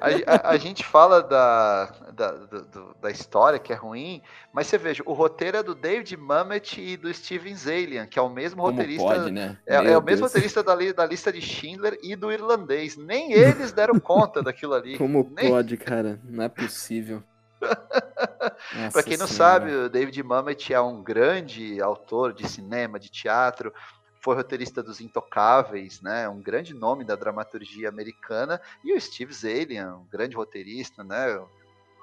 [0.00, 0.24] ai.
[0.26, 4.22] A, a- a gente fala da, da, do- da história que é ruim,
[4.52, 8.22] mas você veja, o roteiro é do David Mamet e do Steven Zalian, que é
[8.22, 9.04] o mesmo Como roteirista.
[9.04, 9.58] pode, né?
[9.66, 12.96] É, é o mesmo roteirista da, da lista de Schindler e do irlandês.
[12.96, 14.96] Nem eles deram conta daquilo ali.
[14.98, 16.18] Como Nem- pode, cara?
[16.24, 17.22] Não é possível.
[18.92, 19.60] Pra quem não Senhora.
[19.60, 23.72] sabe, o David Mamet é um grande autor de cinema, de teatro,
[24.20, 26.28] foi roteirista dos Intocáveis, né?
[26.28, 31.38] Um grande nome da dramaturgia americana, e o Steve Zalian, um grande roteirista, né?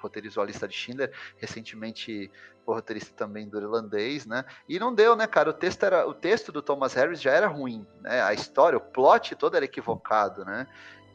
[0.02, 2.32] Roteirizou a lista de Schindler, recentemente
[2.66, 4.46] foi roteirista também do irlandês, né?
[4.68, 5.50] E não deu, né, cara?
[5.50, 8.22] O texto, era, o texto do Thomas Harris já era ruim, né?
[8.22, 10.68] A história, o plot todo era equivocado, né?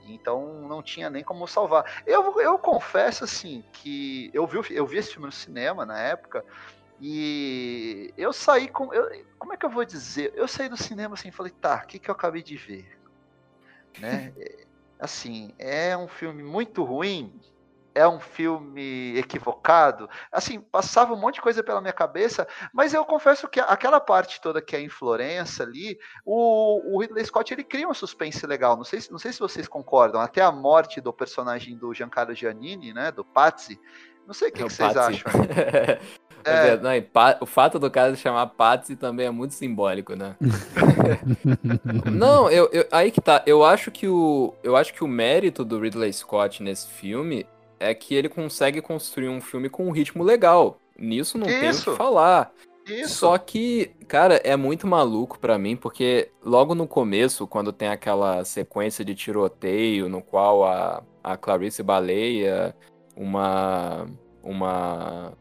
[0.09, 2.03] Então não tinha nem como salvar.
[2.07, 6.44] Eu, eu confesso assim que eu vi, eu vi esse filme no cinema na época
[7.01, 8.92] e eu saí com.
[8.94, 10.33] eu- como é que eu vou dizer?
[10.35, 12.88] Eu saí do cinema assim e falei, tá, o que, que eu acabei de ver?
[13.99, 14.33] Né?
[14.38, 14.66] É,
[14.99, 17.38] Assim, é um filme muito ruim,
[17.96, 20.09] é um filme equivocado.
[20.30, 24.40] Assim, passava um monte de coisa pela minha cabeça, mas eu confesso que aquela parte
[24.40, 28.76] toda que é em Florença ali, o, o Ridley Scott ele cria um suspense legal.
[28.76, 30.20] Não sei, se- não sei se vocês concordam.
[30.20, 33.11] Até a morte do personagem do Giancarlo Giannini, né?
[33.11, 33.80] Do Patsy.
[34.26, 35.22] Não sei o que, É que vocês Patsy.
[35.24, 35.32] acham.
[36.44, 36.76] É, É.
[36.76, 40.37] não, pa- o fato do cara se chamar Patsy também é muito simbólico, né?
[42.12, 43.42] não, eu, eu- aí que tá.
[43.46, 47.46] Eu acho que o eu acho que o mérito do Ridley Scott nesse filme
[47.78, 50.78] é que ele consegue construir um filme com um ritmo legal.
[50.98, 52.52] Nisso não tem o que falar.
[52.86, 53.16] Isso.
[53.16, 58.44] Só que, cara, é muito maluco pra mim, porque logo no começo, quando tem aquela
[58.44, 62.74] sequência de tiroteio no qual a, a Clarice baleia
[63.16, 64.06] uma,
[64.42, 65.32] uma,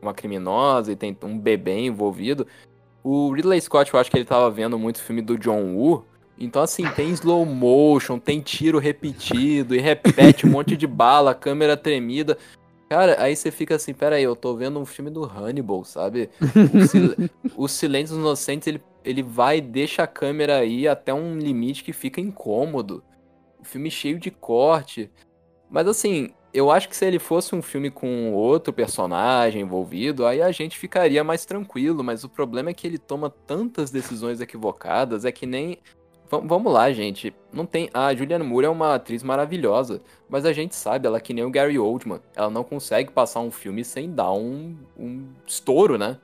[0.00, 2.46] uma criminosa e tem um bebê envolvido,
[3.04, 6.06] o Ridley Scott, eu acho que ele tava vendo muito filme do John Woo,
[6.38, 11.76] então assim, tem slow motion, tem tiro repetido e repete um monte de bala, câmera
[11.76, 12.38] tremida.
[12.88, 16.30] Cara, aí você fica assim, peraí, eu tô vendo um filme do Hannibal, sabe?
[16.72, 17.12] O, sil
[17.54, 21.84] o Silêncio dos Inocentes, ele, ele vai e deixa a câmera aí até um limite
[21.84, 23.04] que fica incômodo.
[23.58, 25.10] O filme cheio de corte.
[25.68, 30.40] Mas assim, eu acho que se ele fosse um filme com outro personagem envolvido, aí
[30.40, 32.02] a gente ficaria mais tranquilo.
[32.02, 35.78] Mas o problema é que ele toma tantas decisões equivocadas, é que nem.
[36.30, 37.34] V- vamos lá, gente.
[37.52, 37.88] Não tem.
[37.94, 40.02] A Julianne Moore é uma atriz maravilhosa.
[40.28, 42.20] Mas a gente sabe, ela é que nem o Gary Oldman.
[42.36, 46.18] Ela não consegue passar um filme sem dar um, um estouro, né?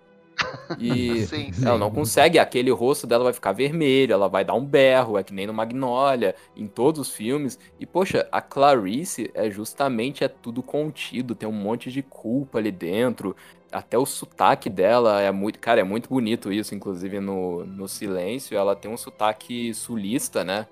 [0.77, 1.65] E Sim, sim.
[1.65, 5.25] ela não consegue, aquele rosto dela vai ficar vermelho, ela vai dar um berro, é
[5.25, 7.59] que nem no Magnolia, em todos os filmes.
[7.81, 12.73] E poxa, a Clarice é justamente é tudo contido, tem um monte de culpa ali
[12.73, 13.37] dentro.
[13.75, 18.57] Até o sotaque dela é muito, cara, é muito bonito isso, inclusive no, no Silêncio,
[18.57, 20.69] ela tem um sotaque sulista, né?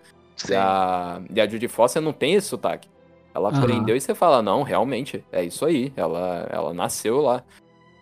[0.49, 0.55] E Sim.
[0.55, 2.89] a, e a Judy Foster não tem esse sotaque.
[3.35, 3.59] Ela Aham.
[3.59, 5.93] aprendeu e você fala, não, realmente, é isso aí.
[5.97, 7.43] Ela, ela nasceu lá.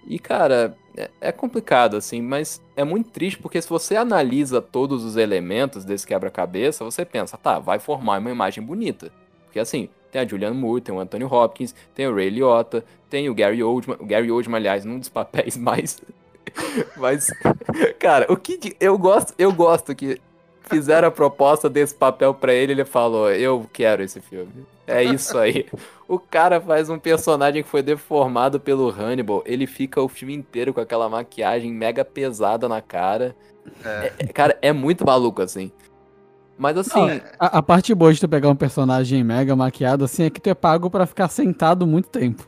[0.06, 5.02] E, cara, é, é complicado, assim, mas é muito triste porque se você analisa todos
[5.02, 9.10] os elementos desse quebra-cabeça, você pensa, tá, vai formar uma imagem bonita.
[9.44, 13.28] Porque assim, tem a Julianne Moore, tem o Anthony Hopkins, tem o Ray Liotta, tem
[13.28, 13.96] o Gary Oldman.
[14.00, 16.00] O Gary Oldman, aliás, num dos papéis mais.
[16.96, 17.28] Mas,
[17.98, 18.76] cara, o que.
[18.80, 20.20] Eu gosto, eu gosto que
[20.62, 24.66] fizeram a proposta desse papel para ele, ele falou: Eu quero esse filme.
[24.86, 25.66] É isso aí.
[26.08, 29.42] O cara faz um personagem que foi deformado pelo Hannibal.
[29.46, 33.36] Ele fica o filme inteiro com aquela maquiagem mega pesada na cara.
[33.84, 34.12] É.
[34.18, 35.70] É, cara, é muito maluco, assim.
[36.60, 37.00] Mas assim.
[37.00, 40.38] Não, a, a, parte boa de tu pegar um personagem mega maquiado assim é que
[40.38, 42.46] tu é pago para ficar sentado muito tempo.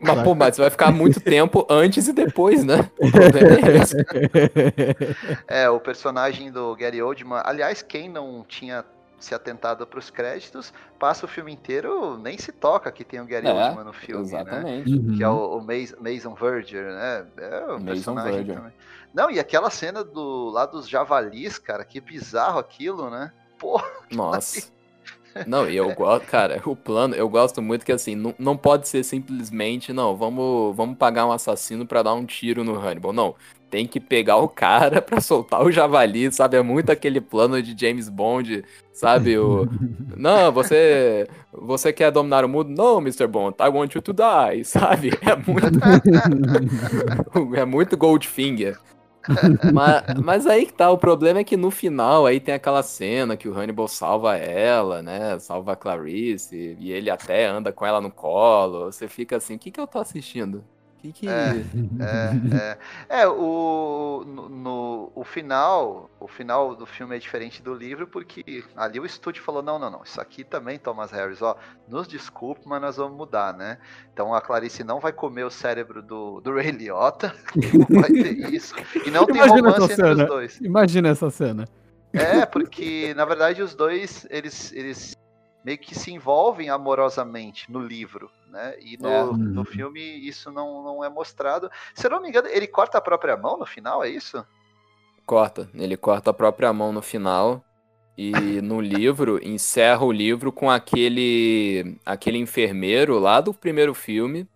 [0.00, 2.90] Mas, pô, mas você vai ficar muito tempo antes e depois, né?
[5.46, 7.42] é, o personagem do Gary Oldman.
[7.44, 8.86] Aliás, quem não tinha
[9.20, 13.26] se atentado para os créditos, passa o filme inteiro, nem se toca que tem o
[13.26, 14.28] Gary é, Oldman no filme, né?
[14.28, 14.90] exatamente.
[14.90, 14.96] né?
[14.96, 15.16] Uhum.
[15.16, 17.26] Que é o, o Mason Verger, né?
[17.36, 18.56] É o Mason personagem Verger.
[18.56, 18.72] também.
[19.12, 23.30] Não, e aquela cena do lá dos javalis, cara, que bizarro aquilo, né?
[23.62, 23.86] Porra.
[24.10, 24.72] Nossa.
[25.46, 28.86] Não, e eu gosto, cara, o plano, eu gosto muito que assim, não, não pode
[28.86, 33.14] ser simplesmente, não, vamos, vamos pagar um assassino para dar um tiro no Hannibal.
[33.14, 33.34] Não,
[33.70, 36.58] tem que pegar o cara para soltar o javali, sabe?
[36.58, 39.38] É muito aquele plano de James Bond, sabe?
[39.38, 39.66] O
[40.14, 42.68] Não, você você quer dominar o mundo?
[42.68, 43.26] Não, Mr.
[43.26, 45.12] Bond, I want you to die, sabe?
[45.22, 45.78] É muito
[47.56, 48.76] É muito Goldfinger
[49.72, 53.36] mas, mas, aí que tá, o problema é que no final aí tem aquela cena
[53.36, 55.38] que o Hannibal salva ela, né?
[55.38, 58.86] Salva a Clarice, e ele até anda com ela no colo.
[58.86, 60.64] Você fica assim, o que que eu tô assistindo?
[61.02, 61.28] Que que...
[61.28, 61.64] É,
[61.98, 62.78] é,
[63.10, 63.22] é.
[63.22, 68.62] é o, no, no, o final, o final do filme é diferente do livro porque
[68.76, 71.56] ali o estúdio falou não, não, não, isso aqui também Thomas Harris, ó,
[71.88, 73.78] nos desculpe, mas nós vamos mudar, né?
[74.12, 77.34] Então a Clarice não vai comer o cérebro do, do Ray Liotta,
[77.90, 78.72] não vai ter isso,
[79.04, 80.60] e não tem Imagina romance entre os dois.
[80.60, 81.64] Imagina essa cena.
[82.12, 85.16] É, porque na verdade os dois eles, eles
[85.64, 88.74] meio que se envolvem amorosamente no livro, né?
[88.80, 89.24] E no, é.
[89.24, 91.70] no filme isso não, não é mostrado.
[91.94, 94.44] Se eu não me engano, ele corta a própria mão no final, é isso?
[95.24, 95.68] Corta.
[95.74, 97.64] Ele corta a própria mão no final.
[98.16, 104.46] E no livro, encerra o livro com aquele aquele enfermeiro lá do primeiro filme,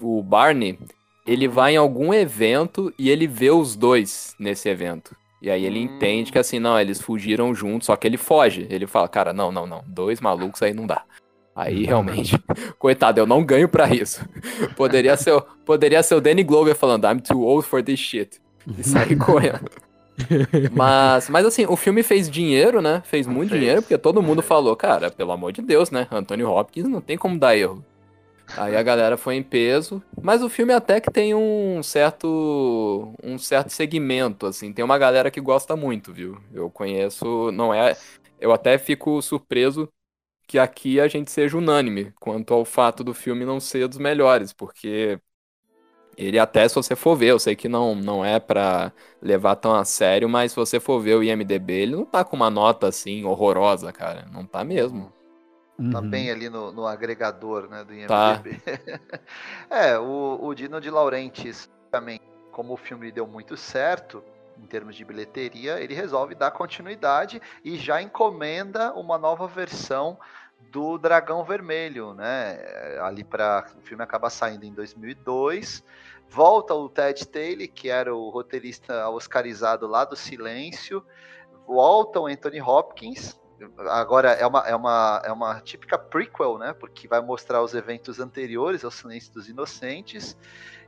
[0.00, 0.78] o Barney.
[1.26, 5.16] Ele vai em algum evento e ele vê os dois nesse evento.
[5.46, 5.82] E aí ele hum.
[5.84, 8.66] entende que assim, não, eles fugiram juntos, só que ele foge.
[8.68, 11.04] Ele fala, cara, não, não, não, dois malucos aí não dá.
[11.54, 12.36] Aí realmente,
[12.80, 14.28] coitado, eu não ganho pra isso.
[14.74, 18.40] Poderia ser, poderia ser o Danny Glover falando, I'm too old for this shit.
[18.76, 19.70] E sair correndo.
[20.72, 23.00] Mas, mas assim, o filme fez dinheiro, né?
[23.06, 23.60] Fez muito fez.
[23.60, 26.08] dinheiro, porque todo mundo falou, cara, pelo amor de Deus, né?
[26.10, 27.84] Anthony Hopkins não tem como dar erro.
[28.54, 33.38] Aí a galera foi em peso, mas o filme até que tem um certo um
[33.38, 36.38] certo segmento assim, tem uma galera que gosta muito, viu?
[36.52, 37.98] Eu conheço, não é,
[38.40, 39.88] eu até fico surpreso
[40.48, 44.52] que aqui a gente seja unânime quanto ao fato do filme não ser dos melhores,
[44.52, 45.20] porque
[46.16, 49.74] ele até se você for ver, eu sei que não não é para levar tão
[49.74, 52.88] a sério, mas se você for ver o IMDb, ele não tá com uma nota
[52.88, 55.12] assim horrorosa, cara, não tá mesmo.
[55.92, 56.08] Tá uhum.
[56.08, 58.08] bem ali no, no, agregador né, do IMDb.
[58.08, 58.40] Tá.
[59.68, 62.18] é, o, o Dino de Laurentiis também,
[62.50, 64.24] como o filme deu muito certo
[64.58, 70.18] em termos de bilheteria, ele resolve dar continuidade e já encomenda uma nova versão
[70.70, 72.58] do Dragão Vermelho, né?
[73.02, 75.84] Ali para o filme acaba saindo em 2002.
[76.28, 81.04] Volta o Ted Taylor, que era o roteirista oscarizado lá do Silêncio.
[81.66, 83.38] Volta o Anthony Hopkins,
[83.88, 86.72] agora é uma, é uma, é uma típica prequel, né?
[86.72, 90.36] Porque vai mostrar os eventos anteriores ao Silêncio dos Inocentes.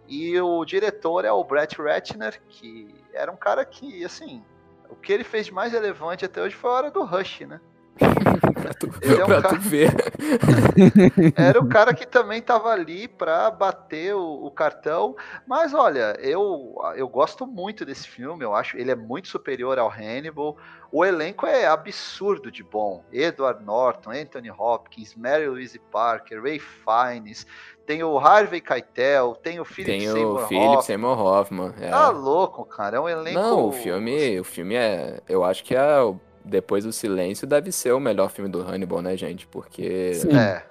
[0.06, 4.42] E o diretor é o Brett Ratner, que era um cara que, assim,
[4.88, 7.60] o que ele fez de mais relevante até hoje foi a hora do Rush, né?
[8.54, 9.54] pra tu, é um pra cara...
[9.54, 9.90] tu ver.
[11.36, 15.16] Era o cara que também tava ali pra bater o, o, cartão.
[15.46, 18.44] Mas olha, eu, eu gosto muito desse filme.
[18.44, 20.56] Eu acho ele é muito superior ao Hannibal.
[20.90, 23.04] O elenco é absurdo de bom.
[23.12, 27.46] Edward Norton, Anthony Hopkins, Mary Louise Parker, Ray Fiennes.
[27.84, 30.82] Tem o Harvey Keitel, tem o Philip tem Seymour o Philip Hoffman.
[30.82, 31.74] Seymour Hoffman.
[31.80, 31.90] É.
[31.90, 32.98] Tá louco, cara.
[32.98, 33.38] É um elenco.
[33.38, 35.20] Não, o filme, o filme é.
[35.28, 39.02] Eu acho que é o depois do Silêncio deve ser o melhor filme do Hannibal,
[39.02, 39.46] né, gente?
[39.46, 40.14] Porque.
[40.14, 40.36] Sim.
[40.36, 40.62] É.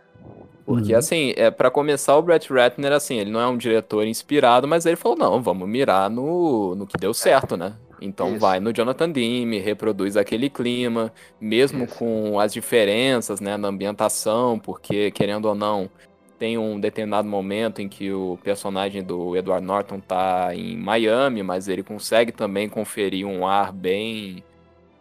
[0.65, 0.99] Porque, uhum.
[0.99, 4.85] assim, é, para começar, o Brett Ratner, assim, ele não é um diretor inspirado, mas
[4.85, 7.73] ele falou, não, vamos mirar no, no que deu certo, né?
[8.01, 8.39] Então Isso.
[8.39, 11.95] vai no Jonathan Demme, reproduz aquele clima, mesmo Isso.
[11.95, 15.89] com as diferenças, né, na ambientação, porque, querendo ou não,
[16.37, 21.67] tem um determinado momento em que o personagem do Edward Norton tá em Miami, mas
[21.67, 24.43] ele consegue também conferir um ar bem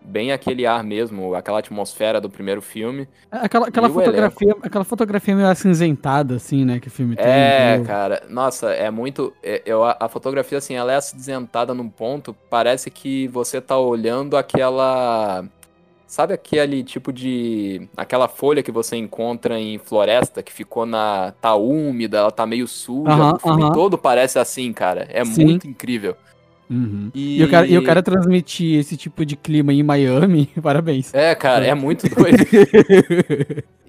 [0.07, 3.09] bem aquele ar mesmo, aquela atmosfera do primeiro filme.
[3.31, 7.27] É, aquela, aquela fotografia, aquela fotografia meio acinzentada, assim, né, que o filme tem.
[7.27, 9.33] É, cara, nossa, é muito.
[9.43, 14.37] É, eu, a fotografia, assim, ela é acinzentada num ponto, parece que você tá olhando
[14.37, 15.45] aquela.
[16.07, 17.89] Sabe aquele tipo de.
[17.97, 21.33] aquela folha que você encontra em floresta que ficou na.
[21.41, 23.35] tá úmida, ela tá meio suja.
[23.35, 25.09] O filme todo parece assim, cara.
[25.11, 25.45] É Sim.
[25.45, 26.17] muito incrível.
[26.69, 27.11] Uhum.
[27.15, 27.41] E...
[27.41, 31.13] E, o cara, e o cara transmitir esse tipo de clima em Miami, parabéns.
[31.15, 32.39] É, cara, é muito doido.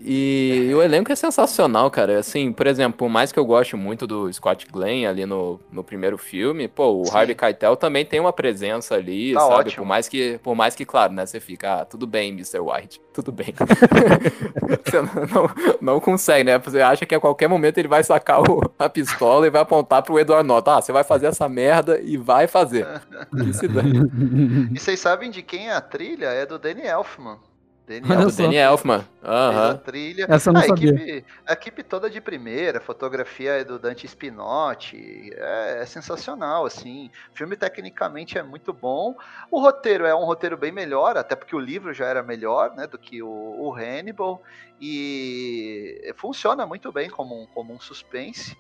[0.09, 2.19] E o elenco é sensacional, cara.
[2.19, 5.84] Assim, por exemplo, por mais que eu goste muito do Scott Glenn ali no, no
[5.84, 7.11] primeiro filme, pô, o Sim.
[7.13, 9.53] Harvey Keitel também tem uma presença ali, tá sabe?
[9.53, 9.84] Ótimo.
[9.84, 12.59] Por mais que, por mais que, claro, né, você fica, ah, tudo bem, Mr.
[12.59, 13.53] White, tudo bem.
[14.86, 15.49] você não,
[15.82, 16.57] não, consegue, né?
[16.57, 20.03] Você acha que a qualquer momento ele vai sacar o, a pistola e vai apontar
[20.03, 20.71] pro Edward Norton.
[20.71, 22.66] Ah, você vai fazer essa merda e vai fazer.
[24.74, 26.28] e vocês sabem de quem é a trilha?
[26.28, 27.39] É do Danny Elfman.
[27.88, 29.07] Daniel, do Danny Elfman.
[29.24, 29.72] Uhum.
[29.72, 30.26] A trilha.
[30.28, 30.89] Essa não a, sabia.
[30.89, 35.32] Equipe, a equipe toda de primeira, fotografia é do Dante Spinotti.
[35.34, 37.09] É, é, sensacional, assim.
[37.34, 39.15] O filme tecnicamente é muito bom.
[39.49, 42.88] O roteiro é um roteiro bem melhor, até porque o livro já era melhor né,
[42.88, 44.43] do que o, o Hannibal.
[44.82, 48.57] E funciona muito bem como um, como um suspense.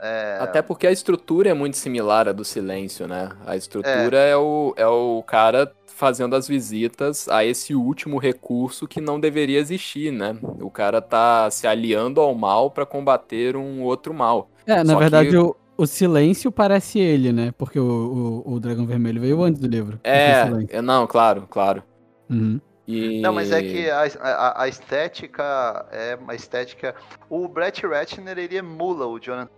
[0.00, 0.38] É...
[0.40, 3.30] Até porque a estrutura é muito similar à do silêncio, né?
[3.46, 8.86] A estrutura é, é o, é o cara fazendo as visitas a esse último recurso
[8.86, 10.36] que não deveria existir, né?
[10.60, 14.48] O cara tá se aliando ao mal para combater um outro mal.
[14.64, 15.36] É, na Só verdade, que...
[15.36, 17.52] o, o silêncio parece ele, né?
[17.58, 19.98] Porque o, o, o Dragão Vermelho veio antes do livro.
[20.04, 21.82] É, é não, claro, claro.
[22.30, 22.60] Uhum.
[22.86, 23.20] E...
[23.20, 26.94] Não, mas é que a, a, a, estética é uma estética.
[27.28, 29.57] O Brett Ratner ele emula o Jonathan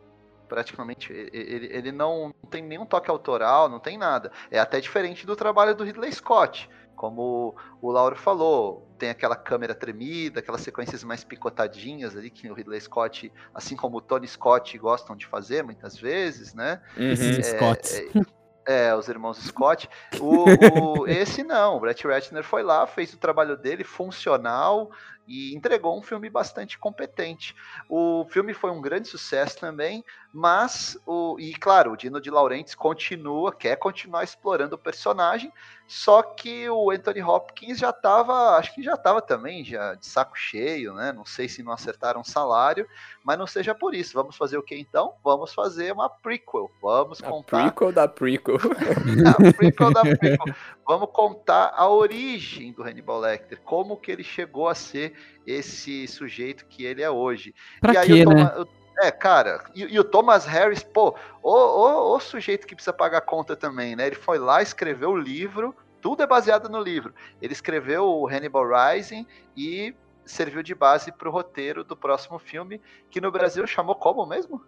[0.51, 1.13] praticamente.
[1.13, 4.33] Ele, ele não tem nenhum toque autoral, não tem nada.
[4.51, 6.69] É até diferente do trabalho do Ridley Scott.
[6.97, 12.53] Como o Lauro falou, tem aquela câmera tremida, aquelas sequências mais picotadinhas ali que o
[12.53, 16.83] Ridley Scott, assim como o Tony Scott, gostam de fazer muitas vezes, né?
[16.99, 17.13] Uhum.
[17.13, 18.11] É, Scott.
[18.67, 19.89] É, é, os irmãos Scott.
[20.21, 20.45] O,
[21.01, 24.91] o, esse não, o Brett Ratner foi lá, fez o trabalho dele funcional,
[25.27, 27.55] e entregou um filme bastante competente.
[27.89, 32.75] O filme foi um grande sucesso também, mas o e claro, o Dino de Laurentiis
[32.75, 35.53] continua, quer continuar explorando o personagem,
[35.91, 40.39] só que o Anthony Hopkins já estava, acho que já estava também já de saco
[40.39, 41.13] cheio, né?
[41.13, 42.87] Não sei se não acertaram salário,
[43.25, 44.15] mas não seja por isso.
[44.15, 45.15] Vamos fazer o que então?
[45.25, 46.71] Vamos fazer uma prequel.
[46.81, 48.55] Vamos a contar prequel da prequel.
[49.27, 50.55] a prequel da prequel.
[50.87, 55.10] Vamos contar a origem do Hannibal Lecter, como que ele chegou a ser
[55.47, 57.55] esse sujeito que ele é hoje.
[57.81, 58.53] Pra e quê, né?
[59.03, 63.23] É, cara, e, e, o Thomas Harris, pô, o, o, o, sujeito que precisa pagar
[63.23, 64.07] conta também, né?
[64.07, 67.15] Ele foi lá, escreveu o livro, tudo é baseado no livro.
[67.41, 69.95] Ele escreveu o Hannibal Rising e
[70.27, 72.81] serviu de base para o roteiro do próximo filme,
[73.11, 74.63] que no Brasil chamou como mesmo?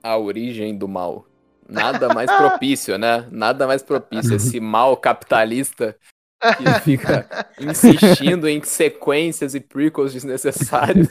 [0.00, 1.26] A Origem do Mal.
[1.68, 3.26] Nada mais propício, né?
[3.32, 4.34] Nada mais propício.
[4.36, 5.96] Esse mal capitalista
[6.54, 11.08] que fica insistindo em sequências e prequels desnecessários.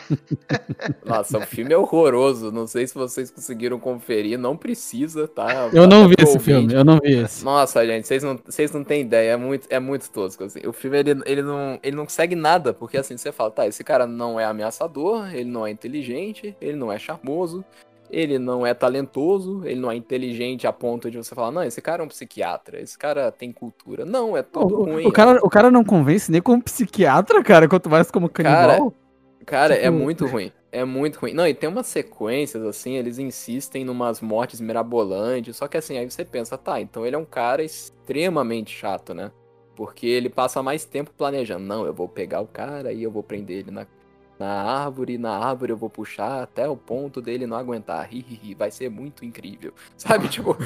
[1.04, 2.50] Nossa, o filme é horroroso.
[2.50, 4.38] Não sei se vocês conseguiram conferir.
[4.38, 5.70] Não precisa, tá?
[5.72, 7.44] Eu não vi esse filme, eu não vi esse.
[7.44, 9.32] Nossa, gente, vocês não, vocês não têm ideia.
[9.32, 10.44] É muito, é muito tosco.
[10.44, 10.60] Assim.
[10.66, 13.82] O filme ele, ele, não, ele não segue nada, porque assim, você fala, tá, esse
[13.84, 17.64] cara não é ameaçador, ele não é inteligente, ele não é charmoso,
[18.12, 21.80] ele não é talentoso, ele não é inteligente a ponto de você falar, não, esse
[21.80, 24.04] cara é um psiquiatra, esse cara tem cultura.
[24.04, 25.06] Não, é tudo o, ruim.
[25.06, 28.92] O cara, o cara não convence nem como psiquiatra, cara, quanto mais como canibal.
[28.92, 28.92] Cara,
[29.46, 29.86] cara é tipo...
[29.86, 30.52] é muito ruim.
[30.70, 31.32] É muito ruim.
[31.32, 36.08] Não, e tem umas sequências, assim, eles insistem numas mortes mirabolantes, só que assim, aí
[36.08, 39.32] você pensa, tá, então ele é um cara extremamente chato, né?
[39.74, 41.64] Porque ele passa mais tempo planejando.
[41.64, 43.86] Não, eu vou pegar o cara e eu vou prender ele na
[44.38, 48.12] na árvore, na árvore eu vou puxar até o ponto dele não aguentar.
[48.12, 49.72] Hihihi, vai ser muito incrível.
[49.96, 50.56] Sabe, tipo,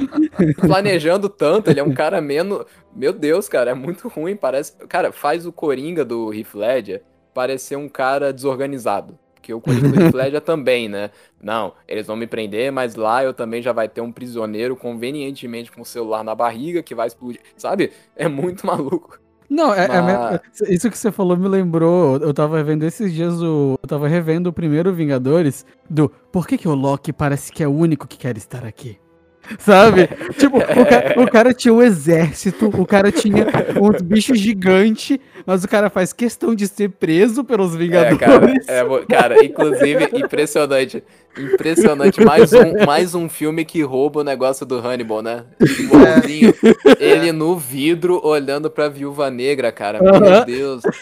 [0.60, 2.64] planejando tanto, ele é um cara menos.
[2.94, 4.36] Meu Deus, cara, é muito ruim.
[4.36, 4.72] Parece.
[4.86, 7.02] Cara, faz o Coringa do Heath Ledger
[7.34, 9.18] parecer um cara desorganizado.
[9.34, 11.10] Porque o Coringa do Heath Ledger também, né?
[11.42, 15.70] Não, eles vão me prender, mas lá eu também já vai ter um prisioneiro convenientemente
[15.70, 17.40] com o celular na barriga que vai explodir.
[17.56, 17.92] Sabe?
[18.14, 19.25] É muito maluco.
[19.48, 20.62] Não, é, é Mas...
[20.62, 22.16] é, isso que você falou me lembrou.
[22.18, 23.78] Eu tava revendo esses dias o.
[23.82, 27.68] Eu tava revendo o primeiro Vingadores do Por que, que o Loki parece que é
[27.68, 28.98] o único que quer estar aqui?
[29.58, 30.08] Sabe?
[30.38, 33.46] Tipo, o cara, o cara, tinha um exército, o cara tinha
[33.80, 38.68] uns bichos gigantes, mas o cara faz questão de ser preso pelos Vingadores.
[38.68, 41.02] É, cara, é, cara, inclusive, impressionante.
[41.38, 42.24] Impressionante.
[42.24, 45.44] Mais um, mais um filme que rouba o negócio do Hannibal, né?
[45.60, 46.54] Igualzinho.
[46.98, 50.00] Ele no vidro olhando pra viúva negra, cara.
[50.02, 50.82] Meu Deus.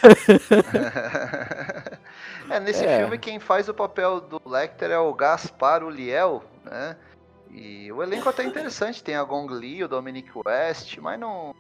[2.51, 2.99] É, nesse é.
[2.99, 6.95] filme quem faz o papel do Lecter é o Gaspar Uliel, né?
[7.55, 11.55] E o elenco até é interessante, tem a Gong Li, o Dominic West, mas não.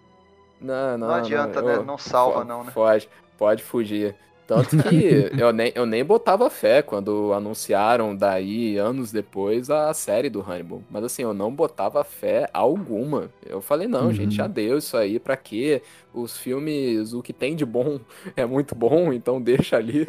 [0.60, 1.82] Não, não, não adianta, não, né?
[1.84, 2.72] Não salva, não, né?
[2.74, 4.16] Pode, pode fugir.
[4.44, 10.28] Tanto que eu, nem, eu nem botava fé quando anunciaram daí, anos depois, a série
[10.28, 10.82] do Hannibal.
[10.90, 13.30] Mas assim, eu não botava fé alguma.
[13.46, 14.12] Eu falei, não, uhum.
[14.12, 15.80] gente, já deu isso aí, pra quê?
[16.12, 18.00] Os filmes, o que tem de bom
[18.36, 20.08] é muito bom, então deixa ali.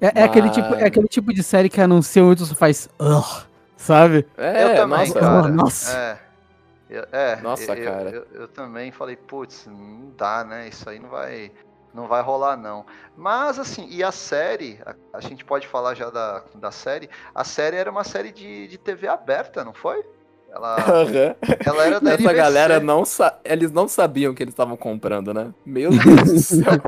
[0.00, 0.24] É, é Mas...
[0.24, 2.88] aquele, tipo, é aquele tipo de série que anuncia muito, você faz.
[3.00, 3.51] Ugh
[3.82, 4.26] sabe?
[4.36, 5.48] É, eu também, nossa, cara.
[5.48, 5.98] Nossa.
[5.98, 6.18] É.
[6.88, 8.10] Eu, é, nossa, eu, cara.
[8.10, 10.68] Eu, eu, também falei, putz, não dá, né?
[10.68, 11.50] Isso aí não vai,
[11.92, 12.84] não vai rolar, não.
[13.16, 17.44] Mas, assim, e a série, a, a gente pode falar já da, da série, a
[17.44, 20.04] série era uma série de, de TV aberta, não foi?
[20.54, 21.34] Ela, uhum.
[21.64, 22.34] ela era da Essa NBC.
[22.34, 23.02] galera não
[23.42, 25.52] eles não sabiam que eles estavam comprando, né?
[25.64, 26.62] Meu Deus do céu.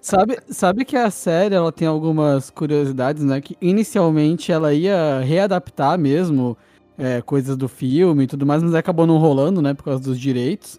[0.00, 3.40] Sabe, sabe que a série ela tem algumas curiosidades, né?
[3.40, 6.56] Que inicialmente ela ia readaptar mesmo
[6.96, 9.74] é, coisas do filme e tudo mais, mas acabou não rolando, né?
[9.74, 10.78] Por causa dos direitos.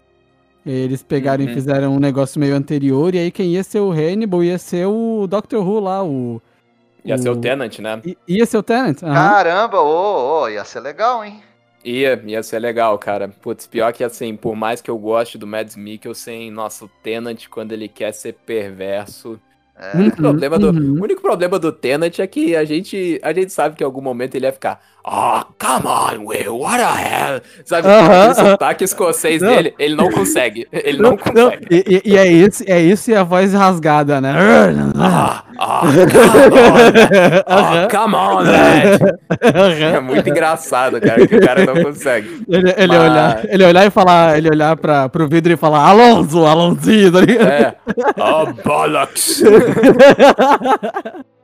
[0.64, 1.50] Eles pegaram uhum.
[1.50, 4.86] e fizeram um negócio meio anterior, e aí quem ia ser o Hannibal ia ser
[4.86, 6.40] o Doctor Who lá, o.
[7.04, 7.18] Ia o...
[7.18, 8.00] ser o Tenant, né?
[8.04, 9.02] I, ia ser o Tenant.
[9.02, 9.12] Uhum.
[9.12, 11.42] Caramba, ô, oh, oh, ia ser legal, hein?
[11.84, 13.28] Ia, ia ser legal, cara.
[13.28, 17.46] Putz, pior que assim, por mais que eu goste do Mads Mikkelsen, nossa, o Tenant,
[17.48, 19.40] quando ele quer ser perverso.
[19.76, 19.96] É.
[19.96, 20.98] O, único problema do, uhum.
[20.98, 24.00] o único problema do Tenant é que a gente, a gente sabe que em algum
[24.00, 24.84] momento ele ia ficar.
[25.10, 27.40] Oh, come on, Will, what the hell?
[27.64, 29.48] Sabe, uh -huh, aquele sotaque escocês não.
[29.48, 30.68] dele, ele não consegue.
[30.70, 31.40] Ele não, não consegue.
[31.40, 31.52] Não.
[31.70, 34.34] E, e, é isso, é isso e a voz rasgada, né?
[34.98, 35.80] Ah, oh,
[36.10, 36.24] come
[37.46, 37.88] on!
[37.90, 39.96] come on, man!
[39.96, 42.44] É muito engraçado, cara, que o cara não consegue.
[42.46, 43.10] Ele, ele, Mas...
[43.10, 47.20] olhar, ele olhar e falar, ele olhar pra, pro vidro e falar, Alonso, Alonzinho, tá
[47.20, 47.48] ligado?
[47.48, 47.74] É.
[48.18, 49.42] Oh, bollocks!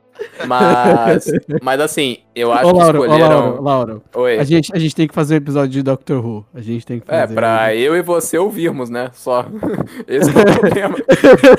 [0.47, 3.37] Mas, mas assim, eu acho ô, Laura, que escolheram...
[3.37, 4.39] Ô, Laura, Laura Oi.
[4.39, 6.45] A, gente, a gente tem que fazer um episódio de Doctor Who.
[6.53, 7.33] A gente tem que é, fazer.
[7.33, 9.09] É, pra eu e você ouvirmos, né?
[9.13, 9.45] Só.
[10.07, 10.95] Esse é o problema.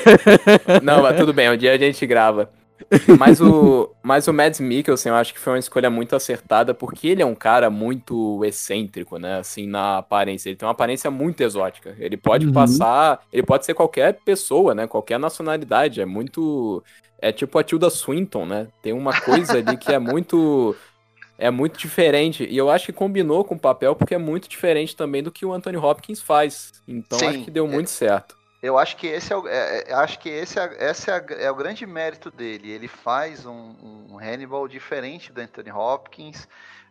[0.83, 2.49] Não, mas tudo bem, um dia a gente grava.
[3.17, 7.07] Mas o, mas o Mads Mikkelsen eu acho que foi uma escolha muito acertada, porque
[7.07, 9.39] ele é um cara muito excêntrico, né?
[9.39, 10.49] Assim, na aparência.
[10.49, 11.95] Ele tem uma aparência muito exótica.
[11.99, 12.53] Ele pode uhum.
[12.53, 13.19] passar.
[13.31, 14.87] Ele pode ser qualquer pessoa, né?
[14.87, 16.01] Qualquer nacionalidade.
[16.01, 16.83] É muito.
[17.19, 18.67] É tipo a Tilda Swinton, né?
[18.81, 20.75] Tem uma coisa ali que é muito.
[21.39, 22.47] É muito diferente.
[22.49, 25.45] E eu acho que combinou com o papel porque é muito diferente também do que
[25.45, 26.73] o Anthony Hopkins faz.
[26.87, 27.69] Então Sim, acho que deu é...
[27.69, 28.35] muito certo.
[28.61, 31.51] Eu acho que esse é o, é, é acho que esse é, esse é, é,
[31.51, 32.71] o grande mérito dele.
[32.71, 33.75] Ele faz um,
[34.09, 36.47] um Hannibal diferente do Anthony Hopkins.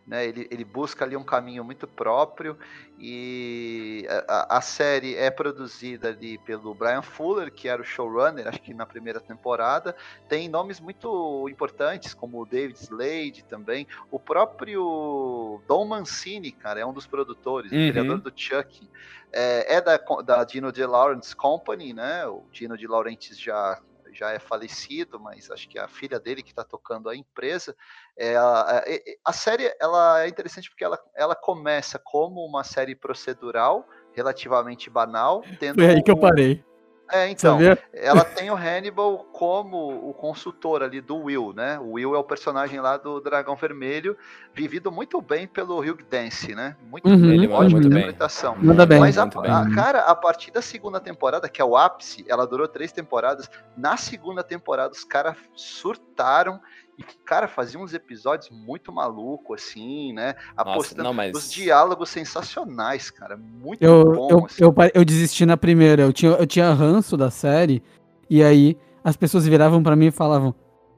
[0.07, 2.57] Né, ele, ele, busca ali um caminho muito próprio
[2.97, 8.61] e a, a, série é produzida ali pelo Brian Fuller, que era o showrunner, acho
[8.61, 9.93] que na primeira temporada.
[10.29, 13.85] Tem nomes muito importantes, como o David Slade também.
[14.09, 17.89] O próprio Don Mancini, cara, é um dos produtores, uhum.
[17.89, 18.89] o criador do Chuck.
[19.33, 22.25] É, é da, da Dino De Laurentiis Company, né?
[22.27, 23.77] O Dino De Laurentiis já
[24.17, 27.75] já é falecido, mas acho que é a filha dele que está tocando a empresa.
[28.17, 28.83] É, a,
[29.23, 35.43] a, série ela é interessante porque ela, ela começa como uma série procedural, relativamente banal.
[35.59, 36.63] Tendo Foi aí que eu parei.
[37.11, 37.77] É, então, Sabia?
[37.93, 41.79] ela tem o Hannibal como o consultor ali do Will, né?
[41.79, 44.17] O Will é o personagem lá do Dragão Vermelho,
[44.53, 46.75] vivido muito bem pelo Hugh Dance, né?
[46.89, 48.55] Muito uhum, bem, ótima muito interpretação.
[48.55, 48.65] Bem.
[48.65, 48.99] Manda bem.
[48.99, 52.67] Mas, a, a, cara, a partir da segunda temporada, que é o ápice, ela durou
[52.67, 56.59] três temporadas, na segunda temporada os caras surtaram
[56.97, 60.33] e que, cara, fazia uns episódios muito maluco, assim, né?
[60.55, 61.35] Apostando Nossa, não, mas...
[61.37, 63.37] os diálogos sensacionais, cara.
[63.37, 64.27] Muito eu, bom.
[64.31, 64.63] Eu, assim.
[64.63, 66.01] eu, eu, desisti na primeira.
[66.01, 67.83] Eu tinha, eu tinha ranço da série.
[68.27, 70.55] E aí as pessoas viravam para mim e falavam: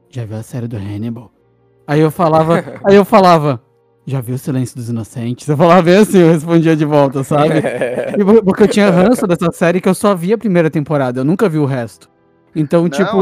[0.09, 1.33] Já viu a série do Hannibal?
[1.85, 3.61] Aí eu falava, aí eu falava.
[4.05, 5.47] Já viu o Silêncio dos Inocentes?
[5.47, 7.61] Eu falava bem assim, eu respondia de volta, sabe?
[8.43, 11.47] porque eu tinha ranço dessa série que eu só vi a primeira temporada, eu nunca
[11.47, 12.09] vi o resto.
[12.55, 13.17] Então, não, tipo,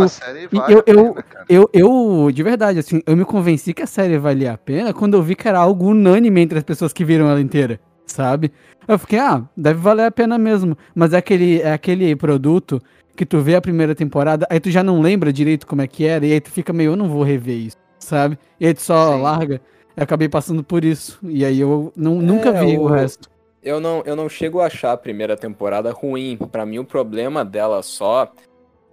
[0.69, 4.53] eu, eu, pena, eu, eu, de verdade, assim, eu me convenci que a série valia
[4.53, 7.41] a pena quando eu vi que era algo unânime entre as pessoas que viram ela
[7.41, 8.51] inteira, sabe?
[8.87, 10.77] Eu fiquei, ah, deve valer a pena mesmo.
[10.95, 12.81] Mas é aquele, é aquele produto
[13.15, 16.05] que tu vê a primeira temporada, aí tu já não lembra direito como é que
[16.05, 18.37] era, e aí tu fica meio, eu não vou rever isso, sabe?
[18.59, 19.21] E aí tu só Sim.
[19.23, 19.61] larga.
[19.95, 21.17] Eu acabei passando por isso.
[21.23, 23.27] E aí eu não, nunca É, vi o o- resto.
[23.63, 26.37] Eu não, eu não chego a achar a primeira temporada ruim.
[26.51, 28.31] Pra mim, o problema dela só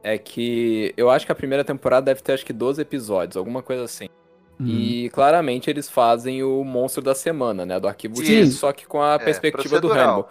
[0.05, 3.63] é que eu acho que a primeira temporada deve ter acho que 12 episódios, alguma
[3.63, 4.09] coisa assim.
[4.61, 4.67] Uhum.
[4.69, 7.81] E claramente eles fazem o monstro da semana, né?
[7.81, 8.45] Do arquivo Sim.
[8.45, 10.31] X, só que com a É, perspectiva do procedural.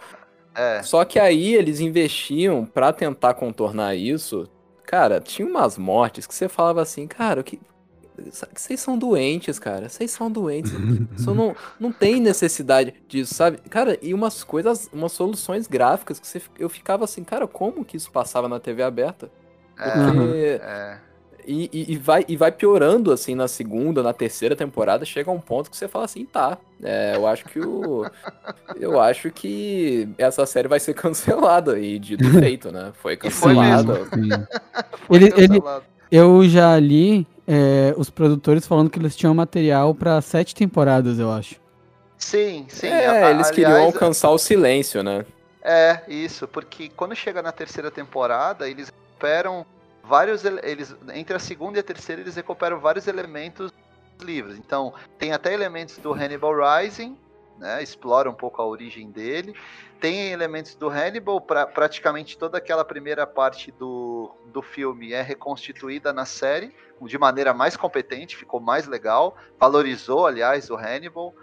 [0.54, 4.48] É, Só que aí eles investiam pra tentar contornar isso.
[4.86, 7.60] Cara, tinha umas mortes que você falava assim, cara, o que.
[8.54, 9.88] Vocês são doentes, cara.
[9.88, 10.72] Vocês são doentes.
[11.18, 13.58] Isso não, não tem necessidade disso, sabe?
[13.68, 17.96] Cara, e umas coisas, umas soluções gráficas que você, eu ficava assim, cara, como que
[17.96, 19.30] isso passava na TV aberta?
[19.78, 20.60] É, Porque.
[20.62, 20.98] é.
[21.46, 25.34] E, e- e vai, e vai piorando, assim, na segunda, na terceira temporada, chega a
[25.34, 28.06] um ponto que você fala assim, tá, é, eu acho que o...
[28.80, 32.92] eu acho que essa série vai ser cancelada, e dito e feito, né?
[32.94, 33.92] Foi foi cancelada.
[35.10, 35.84] Ele- ele- cancelado.
[36.10, 41.30] Eu já li é, os produtores falando que eles tinham material pra sete temporadas, eu
[41.30, 41.56] acho.
[42.16, 42.86] Sim, sim.
[42.86, 45.26] é, a- eles queriam aliás, alcançar o silêncio, né?
[45.62, 49.64] É, isso, porque quando chega na terceira temporada, eles recuperam
[50.02, 50.44] vários.
[50.44, 53.72] ele- Eles, entre a segunda e a terceira, eles recuperam vários elementos
[54.18, 54.58] dos livros.
[54.58, 57.16] Então, tem até elementos do Hannibal Rising,
[57.58, 57.82] né?
[57.82, 59.54] Explora um pouco a origem dele.
[60.00, 66.12] Tem elementos do Hannibal, pra, praticamente toda aquela primeira parte do, do filme é reconstituída
[66.12, 71.34] na série de maneira mais competente, ficou mais legal, valorizou, aliás, o Hannibal.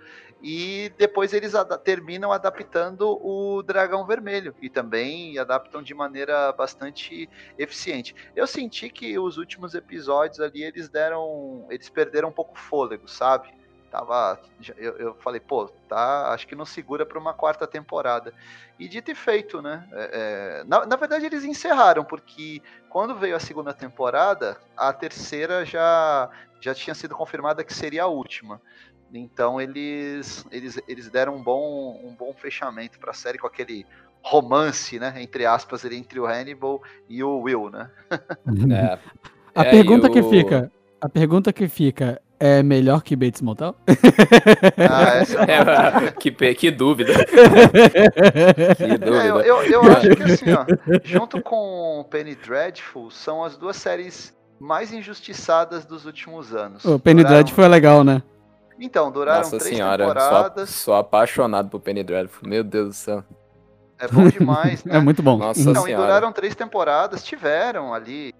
[0.42, 7.30] E depois eles ada- terminam adaptando o Dragão Vermelho e também adaptam de maneira bastante
[7.58, 8.16] eficiente.
[8.36, 13.08] Eu senti que os últimos episódios ali eles deram, eles perderam um pouco o fôlego,
[13.08, 13.50] sabe?
[13.92, 14.40] Tava,
[14.78, 18.34] eu, eu falei, pô, tá, acho que não segura para uma quarta temporada.
[18.80, 19.86] E dito e feito, né?
[19.92, 25.66] É, é, na, na verdade eles encerraram porque quando veio a segunda temporada, a terceira
[25.66, 26.30] já
[26.62, 28.62] já tinha sido confirmada que seria a última.
[29.14, 33.86] Então eles, eles, eles deram um bom, um bom fechamento para a série com aquele
[34.24, 37.90] romance, né, entre aspas, entre o Hannibal e o Will, né?
[38.72, 39.00] É.
[39.54, 43.42] A É, pergunta e que o- fica, a pergunta que fica é melhor que Bates
[43.42, 43.76] Motel?
[44.90, 47.14] Ah, essa É, que, pe- que dúvida.
[47.26, 49.46] Que É, eu, dúvida.
[49.46, 50.66] eu, eu acho que assim, ó,
[51.04, 56.86] junto com Penny Dreadful, são as duas séries mais injustiçadas dos últimos anos.
[56.86, 58.22] o Penny Duraram- Dread foi legal, né?
[58.84, 60.70] Então, duraram Nossa três senhora, sou, temporadas.
[60.72, 62.50] sou apaixonado por Penny Dreadful.
[62.50, 63.24] Meu Deus do céu.
[64.00, 64.98] É bom demais, né?
[64.98, 65.38] É muito bom.
[65.38, 66.04] Nossa Então, e senhora.
[66.08, 68.34] duraram três temporadas, tiveram ali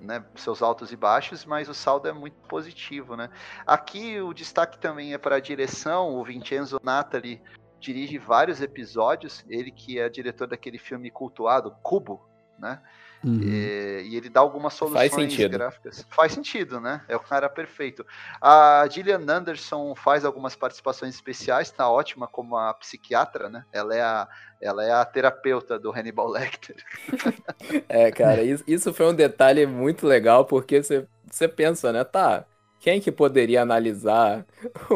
[0.00, 3.28] né, seus altos e baixos, mas o saldo é muito positivo, né?
[3.66, 7.42] Aqui o destaque também é para a direção, o Vincenzo Natali
[7.80, 12.22] dirige vários episódios, ele que é diretor daquele filme cultuado, Cubo,
[12.58, 12.80] né?
[13.24, 13.40] Uhum.
[13.42, 16.06] E, e ele dá algumas soluções Faz gráficas.
[16.10, 17.00] Faz sentido, né?
[17.08, 18.04] É o cara perfeito.
[18.40, 23.64] A Gillian Anderson faz algumas participações especiais, tá ótima como a psiquiatra, né?
[23.72, 24.28] Ela é a,
[24.60, 26.76] ela é a terapeuta do Hannibal Lecter.
[27.88, 32.04] É, cara, isso, isso foi um detalhe muito legal, porque você, você pensa, né?
[32.04, 32.44] Tá,
[32.84, 34.44] quem que poderia analisar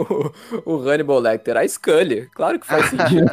[0.67, 1.57] o, o Hannibal Lecter?
[1.57, 2.29] A Scully.
[2.35, 3.31] Claro que faz sentido.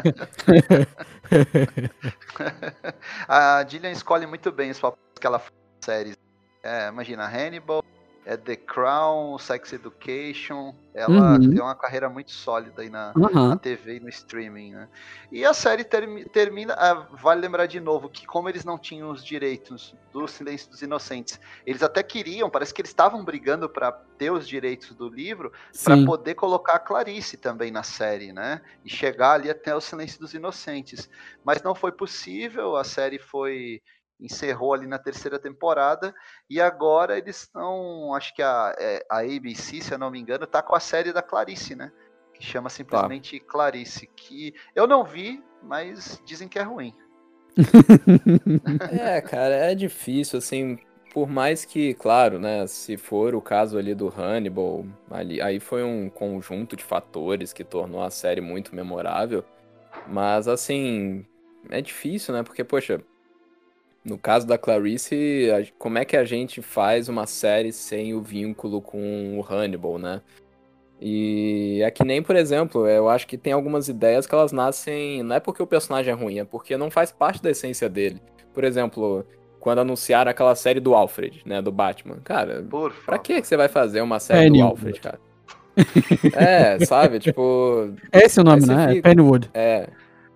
[3.27, 6.17] a Gillian escolhe muito bem os papéis que ela faz séries.
[6.63, 7.83] É, imagina, Hannibal,
[8.25, 10.73] é The Crown, Sex Education.
[10.93, 11.49] Ela Uhum.
[11.51, 13.57] tem uma carreira muito sólida aí na, na Aham.
[13.57, 14.89] TV e no streaming, né?
[15.31, 16.73] E a série termi- termina.
[16.77, 20.81] ah, vale lembrar de novo que, como eles não tinham os direitos do Silêncio dos
[20.81, 25.51] Inocentes, eles até queriam, parece que eles estavam brigando para ter os direitos do livro,
[25.83, 28.61] para poder colocar a Clarice também na série, né?
[28.83, 31.09] E chegar ali até o Silêncio dos Inocentes.
[31.43, 33.81] Mas não foi possível, a série foi
[34.19, 36.13] encerrou ali na terceira temporada
[36.49, 40.47] e agora eles estão, acho que a, é, a ABC, se eu não me engano,
[40.47, 41.91] tá com a série da Clarice, né?
[42.33, 46.93] Que chama simplesmente Clarice, que eu não vi, mas dizem que é ruim.
[48.91, 50.77] É, cara, é difícil, assim,
[51.13, 55.81] por mais que, claro, né, se for o caso ali do Hannibal, ali, aí foi
[55.81, 59.45] um conjunto de fatores que tornou a série muito memorável,
[60.07, 61.25] mas, assim,
[61.69, 63.01] é difícil, né, porque, poxa,
[64.05, 68.21] no caso da Clarice, a- como é que a gente faz uma série sem o
[68.21, 70.21] vínculo com o Hannibal, né?
[71.01, 75.21] E é que nem, por exemplo, eu acho que tem algumas ideias que elas nascem.
[75.23, 78.21] Não é porque o personagem é ruim, é porque não faz parte da essência dele.
[78.53, 79.25] Por exemplo,
[79.59, 81.61] quando anunciaram aquela série do Alfred, né?
[81.61, 82.17] Do Batman.
[82.23, 84.61] Cara, Por pra que você vai fazer uma série do.
[84.63, 85.19] Alfred, cara?
[86.33, 87.19] É, sabe?
[87.19, 87.91] Tipo.
[88.13, 88.85] Esse é o nome, né?
[88.85, 89.49] É fica- Pennywood.
[89.53, 89.89] É.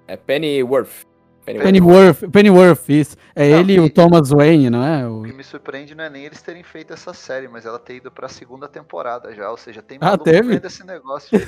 [0.07, 1.05] É Pennyworth.
[1.53, 3.17] Pennyworth, Pennyworth, isso.
[3.35, 5.07] É não, ele e o Thomas Wayne, não é?
[5.07, 5.21] O...
[5.21, 7.95] o que me surpreende não é nem eles terem feito essa série, mas ela ter
[7.95, 9.49] ido pra segunda temporada já.
[9.49, 10.59] Ou seja, tem ah, teve?
[10.63, 11.39] esse negócio.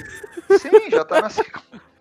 [0.60, 1.82] Sim, já tá na segunda.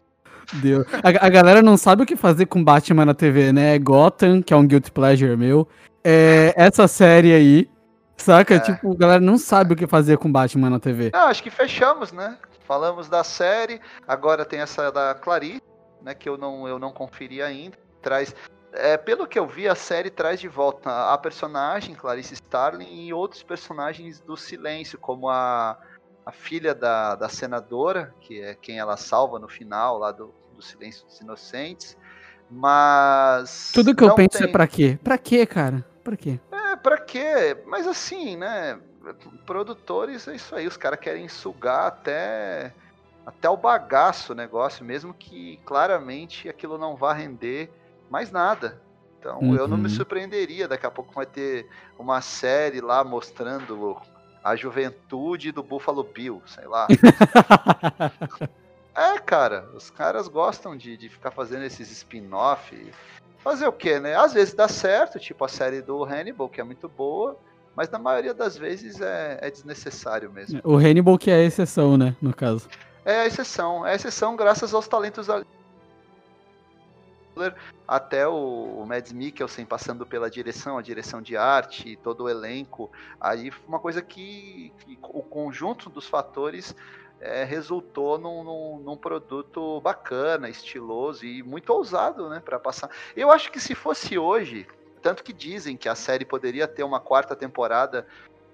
[0.55, 0.85] Deu.
[1.03, 3.79] A, a, galera não sabe o que fazer com Batman na TV, né?
[3.79, 5.69] Gotham, que é um guilty pleasure meu.
[6.03, 7.71] É, essa série aí,
[8.17, 8.55] saca?
[8.55, 8.61] É.
[8.61, 11.11] Tipo, a galera não sabe o que fazer com Batman na TV.
[11.13, 12.37] Não, acho que fechamos, né?
[12.67, 15.63] Falamos da série, agora tem essa da Clarice,
[16.03, 16.15] né?
[16.15, 17.77] Que eu não, eu não conferi ainda.
[18.01, 18.35] Traz.
[18.73, 23.13] É, pelo que eu vi, a série traz de volta a personagem Clarice Starling e
[23.13, 25.77] outros personagens do silêncio, como a,
[26.25, 30.63] a filha da, da senadora, que é quem ela salva no final lá do, do
[30.63, 31.97] Silêncio dos Inocentes.
[32.51, 33.71] Mas.
[33.73, 34.49] Tudo que eu penso é tem...
[34.49, 34.99] é pra quê?
[35.03, 35.85] Pra quê, cara?
[36.03, 36.41] Pra quê?
[36.51, 37.57] É, pra quê?
[37.67, 38.79] Mas assim, né?
[39.47, 40.67] Produtores, é isso aí.
[40.67, 42.73] Os caras querem sugar até.
[43.25, 47.71] Até o bagaço o negócio, mesmo que claramente aquilo não vá render
[48.11, 48.81] mais nada.
[49.19, 49.55] Então uhum.
[49.55, 49.91] eu não me uhum.
[49.91, 50.67] surpreenderia.
[50.67, 51.67] Daqui a pouco vai ter
[51.99, 53.97] uma série lá mostrando
[54.43, 56.89] a juventude do Buffalo Bill, sei lá.
[58.93, 62.93] É, cara, os caras gostam de, de ficar fazendo esses spin-off.
[63.39, 64.17] Fazer o quê, né?
[64.17, 67.39] Às vezes dá certo, tipo a série do Hannibal, que é muito boa,
[67.75, 70.61] mas na maioria das vezes é, é desnecessário mesmo.
[70.65, 72.69] O Hannibal que é a exceção, né, no caso.
[73.05, 75.29] É a exceção, é a exceção graças aos talentos
[77.87, 82.91] até o, o Mads Mikkelsen passando pela direção, a direção de arte, todo o elenco.
[83.21, 86.75] Aí uma coisa que, que o conjunto dos fatores
[87.21, 92.91] é, resultou num, num, num, produto bacana, estiloso e muito ousado, né, para passar.
[93.15, 94.67] Eu acho que se fosse hoje,
[95.03, 98.07] tanto que dizem que a série poderia ter uma quarta temporada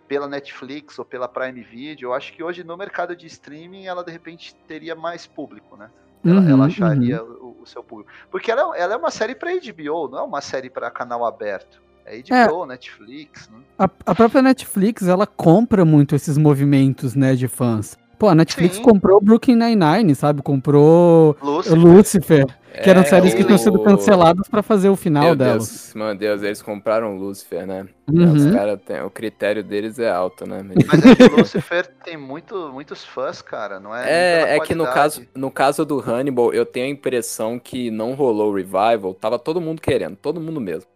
[0.09, 4.05] pela Netflix ou pela Prime Video, eu acho que hoje no mercado de streaming ela
[4.05, 5.91] de repente teria mais público, né?
[6.27, 7.57] Ela, uhum, ela acharia uhum.
[7.59, 8.11] o, o, seu público.
[8.31, 11.81] Porque ela, ela é uma série para HBO, não é uma série para canal aberto.
[12.05, 13.49] É HBO, é, Netflix.
[13.49, 13.59] Né?
[13.79, 17.99] A, a própria Netflix, ela compra muito esses movimentos, né, de fãs.
[18.18, 18.83] Pô, a Netflix Sim.
[18.83, 20.41] comprou Brooklyn Nine-Nine, sabe?
[20.41, 22.47] Comprou Lucifer, Lucifer
[22.83, 23.37] que eram é, séries o...
[23.37, 25.68] que tinham sido canceladas para fazer o final meu delas.
[25.68, 27.87] Deus, meu Deus, eles compraram Lucifer, né?
[28.11, 28.33] Uhum.
[28.35, 30.64] Os caras o critério deles é alto, né?
[30.87, 34.11] Mas é que Lucifer tem muito, muitos fãs, cara, não é?
[34.11, 38.14] É, é que no caso, no caso do Hannibal, eu tenho a impressão que não
[38.14, 40.89] rolou revival, tava todo mundo querendo, todo mundo mesmo.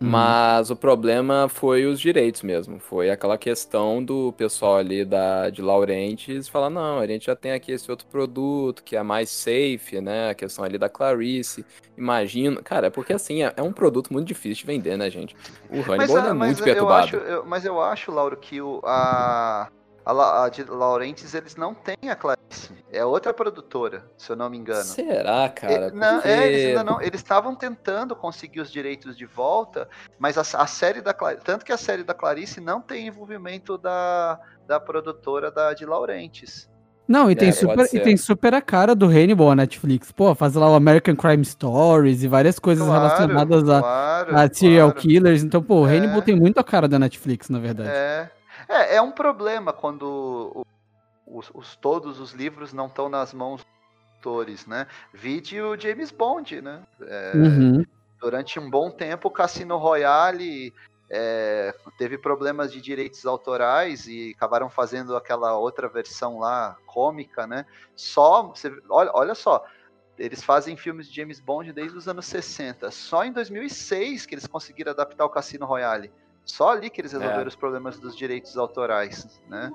[0.00, 0.08] Uhum.
[0.08, 2.78] Mas o problema foi os direitos mesmo.
[2.78, 7.52] Foi aquela questão do pessoal ali da, de Laurentiis falar: não, a gente já tem
[7.52, 10.30] aqui esse outro produto que é mais safe, né?
[10.30, 11.64] A questão ali da Clarice.
[11.96, 12.62] Imagino.
[12.62, 15.36] Cara, é porque assim, é, é um produto muito difícil de vender, né, gente?
[15.70, 17.16] O Hannibal mas, é, é muito perturbado.
[17.16, 19.68] Eu acho, eu, mas eu acho, Lauro, que o, a,
[20.04, 22.72] a, a de Laurentiis, eles não têm a Clarice.
[22.92, 24.84] É outra produtora, se eu não me engano.
[24.84, 25.72] Será, cara?
[25.72, 26.28] É, não, Porque...
[26.28, 27.00] é, eles ainda não.
[27.00, 29.88] Eles estavam tentando conseguir os direitos de volta,
[30.18, 31.44] mas a, a série da Clarice.
[31.44, 36.68] Tanto que a série da Clarice não tem envolvimento da, da produtora da de Laurentiis.
[37.06, 40.10] Não, e tem, é, super, e tem super a cara do Hannibal a Netflix.
[40.10, 44.54] Pô, faz lá o American Crime Stories e várias coisas claro, relacionadas a, claro, a
[44.54, 45.06] serial claro.
[45.06, 45.42] killers.
[45.42, 45.96] Então, pô, o é.
[45.96, 47.90] Hannibal tem muito a cara da Netflix, na verdade.
[47.90, 48.30] É.
[48.68, 50.64] É, é um problema quando
[51.26, 53.74] os, os, todos os livros não estão nas mãos dos
[54.16, 54.86] autores, né?
[55.12, 56.82] Vide o James Bond, né?
[57.02, 57.84] É, uhum.
[58.20, 60.72] Durante um bom tempo, o Cassino Royale
[61.10, 67.66] é, teve problemas de direitos autorais e acabaram fazendo aquela outra versão lá, cômica, né?
[67.94, 69.64] Só, você, olha, olha só,
[70.18, 72.90] eles fazem filmes de James Bond desde os anos 60.
[72.90, 76.10] Só em 2006 que eles conseguiram adaptar o Cassino Royale.
[76.44, 77.18] Só ali que eles é.
[77.18, 77.48] resolveram é.
[77.48, 79.72] os problemas dos direitos autorais, né?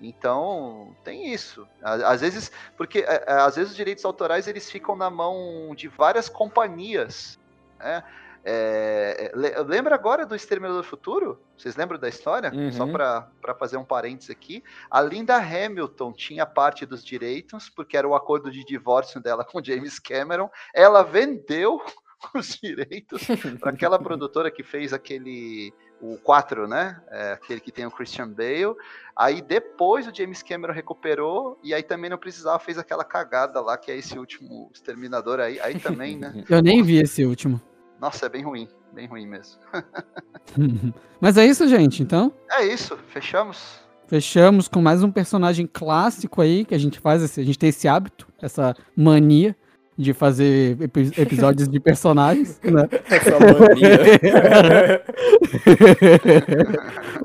[0.00, 1.66] Então, tem isso.
[1.82, 5.88] Às vezes, porque é, é, às vezes os direitos autorais eles ficam na mão de
[5.88, 7.38] várias companhias,
[7.78, 8.02] né?
[8.48, 9.32] É,
[9.66, 11.42] lembra agora do Exterminador do Futuro?
[11.58, 12.52] Vocês lembram da história?
[12.54, 12.70] Uhum.
[12.70, 14.62] Só para fazer um parênteses aqui.
[14.88, 19.60] A Linda Hamilton tinha parte dos direitos, porque era o acordo de divórcio dela com
[19.60, 20.48] James Cameron.
[20.72, 21.82] Ela vendeu
[22.36, 23.26] os direitos
[23.58, 27.00] para aquela produtora que fez aquele o 4, né?
[27.10, 28.74] É, aquele que tem o Christian Bale.
[29.14, 33.76] Aí depois o James Cameron recuperou e aí também não precisava, fez aquela cagada lá,
[33.76, 35.58] que é esse último Exterminador aí.
[35.60, 36.44] Aí também, né?
[36.48, 37.60] Eu nem vi esse último.
[38.00, 39.58] Nossa, é bem ruim, bem ruim mesmo.
[41.18, 42.32] Mas é isso, gente, então?
[42.50, 43.80] É isso, fechamos.
[44.06, 47.88] Fechamos com mais um personagem clássico aí que a gente faz, a gente tem esse
[47.88, 49.56] hábito, essa mania
[49.98, 50.76] de fazer
[51.16, 52.88] episódios de personagens, né?
[53.10, 55.02] Essa mania.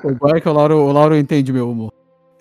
[0.02, 1.92] o bom é que o Lauro, o Lauro entende meu humor.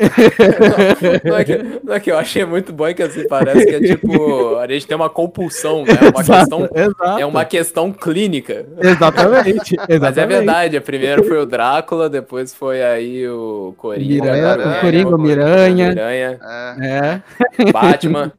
[1.24, 3.80] não, é que, não é que eu achei muito bom que assim parece que é
[3.82, 5.94] tipo a gente tem uma compulsão, né?
[5.94, 7.20] Uma Exato, questão, exato.
[7.20, 8.66] é uma questão clínica.
[8.80, 10.28] Exatamente, Mas é exatamente.
[10.28, 15.90] verdade, primeiro foi o Drácula, depois foi aí o Coringa, Miranha, o Coringa, o Miranha.
[15.90, 16.40] Miranha,
[16.82, 17.22] É.
[17.60, 17.72] É.
[17.72, 18.34] Batman.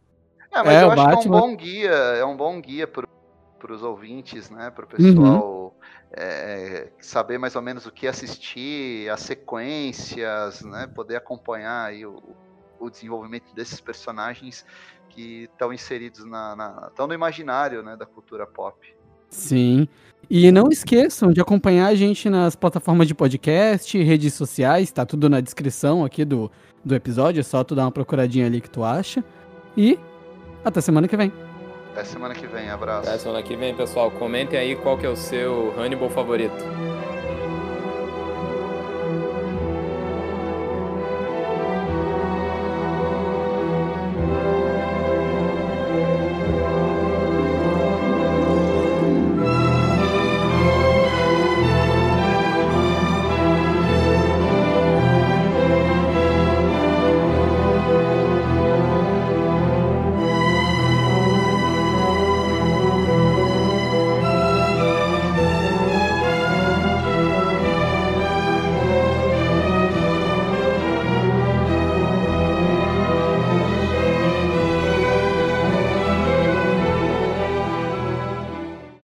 [0.53, 1.37] É, mas É, eu acho que é Batman.
[1.37, 4.71] um bom guia, é um bom guia para os ouvintes, né?
[4.71, 5.75] Para o pessoal
[6.13, 10.87] é, saber mais ou menos o que assistir, as sequências, né?
[10.95, 12.23] Poder acompanhar aí o,
[12.79, 14.65] o desenvolvimento desses personagens
[15.09, 17.97] que estão inseridos na, no imaginário, né?
[17.97, 18.77] Da cultura pop.
[19.31, 19.89] Sim.
[20.29, 25.29] E não esqueçam de acompanhar a gente nas plataformas de podcast, redes sociais, tá tudo
[25.29, 26.51] na descrição aqui do,
[26.85, 29.25] do episódio, é só tu dar uma procuradinha ali que tu acha.
[29.77, 29.99] E
[30.65, 31.33] até semana que vem.
[31.93, 33.09] Até semana que vem, abraço.
[33.09, 34.11] Até semana que vem, pessoal.
[34.11, 36.55] Comentem aí qual que é o seu Hannibal favorito.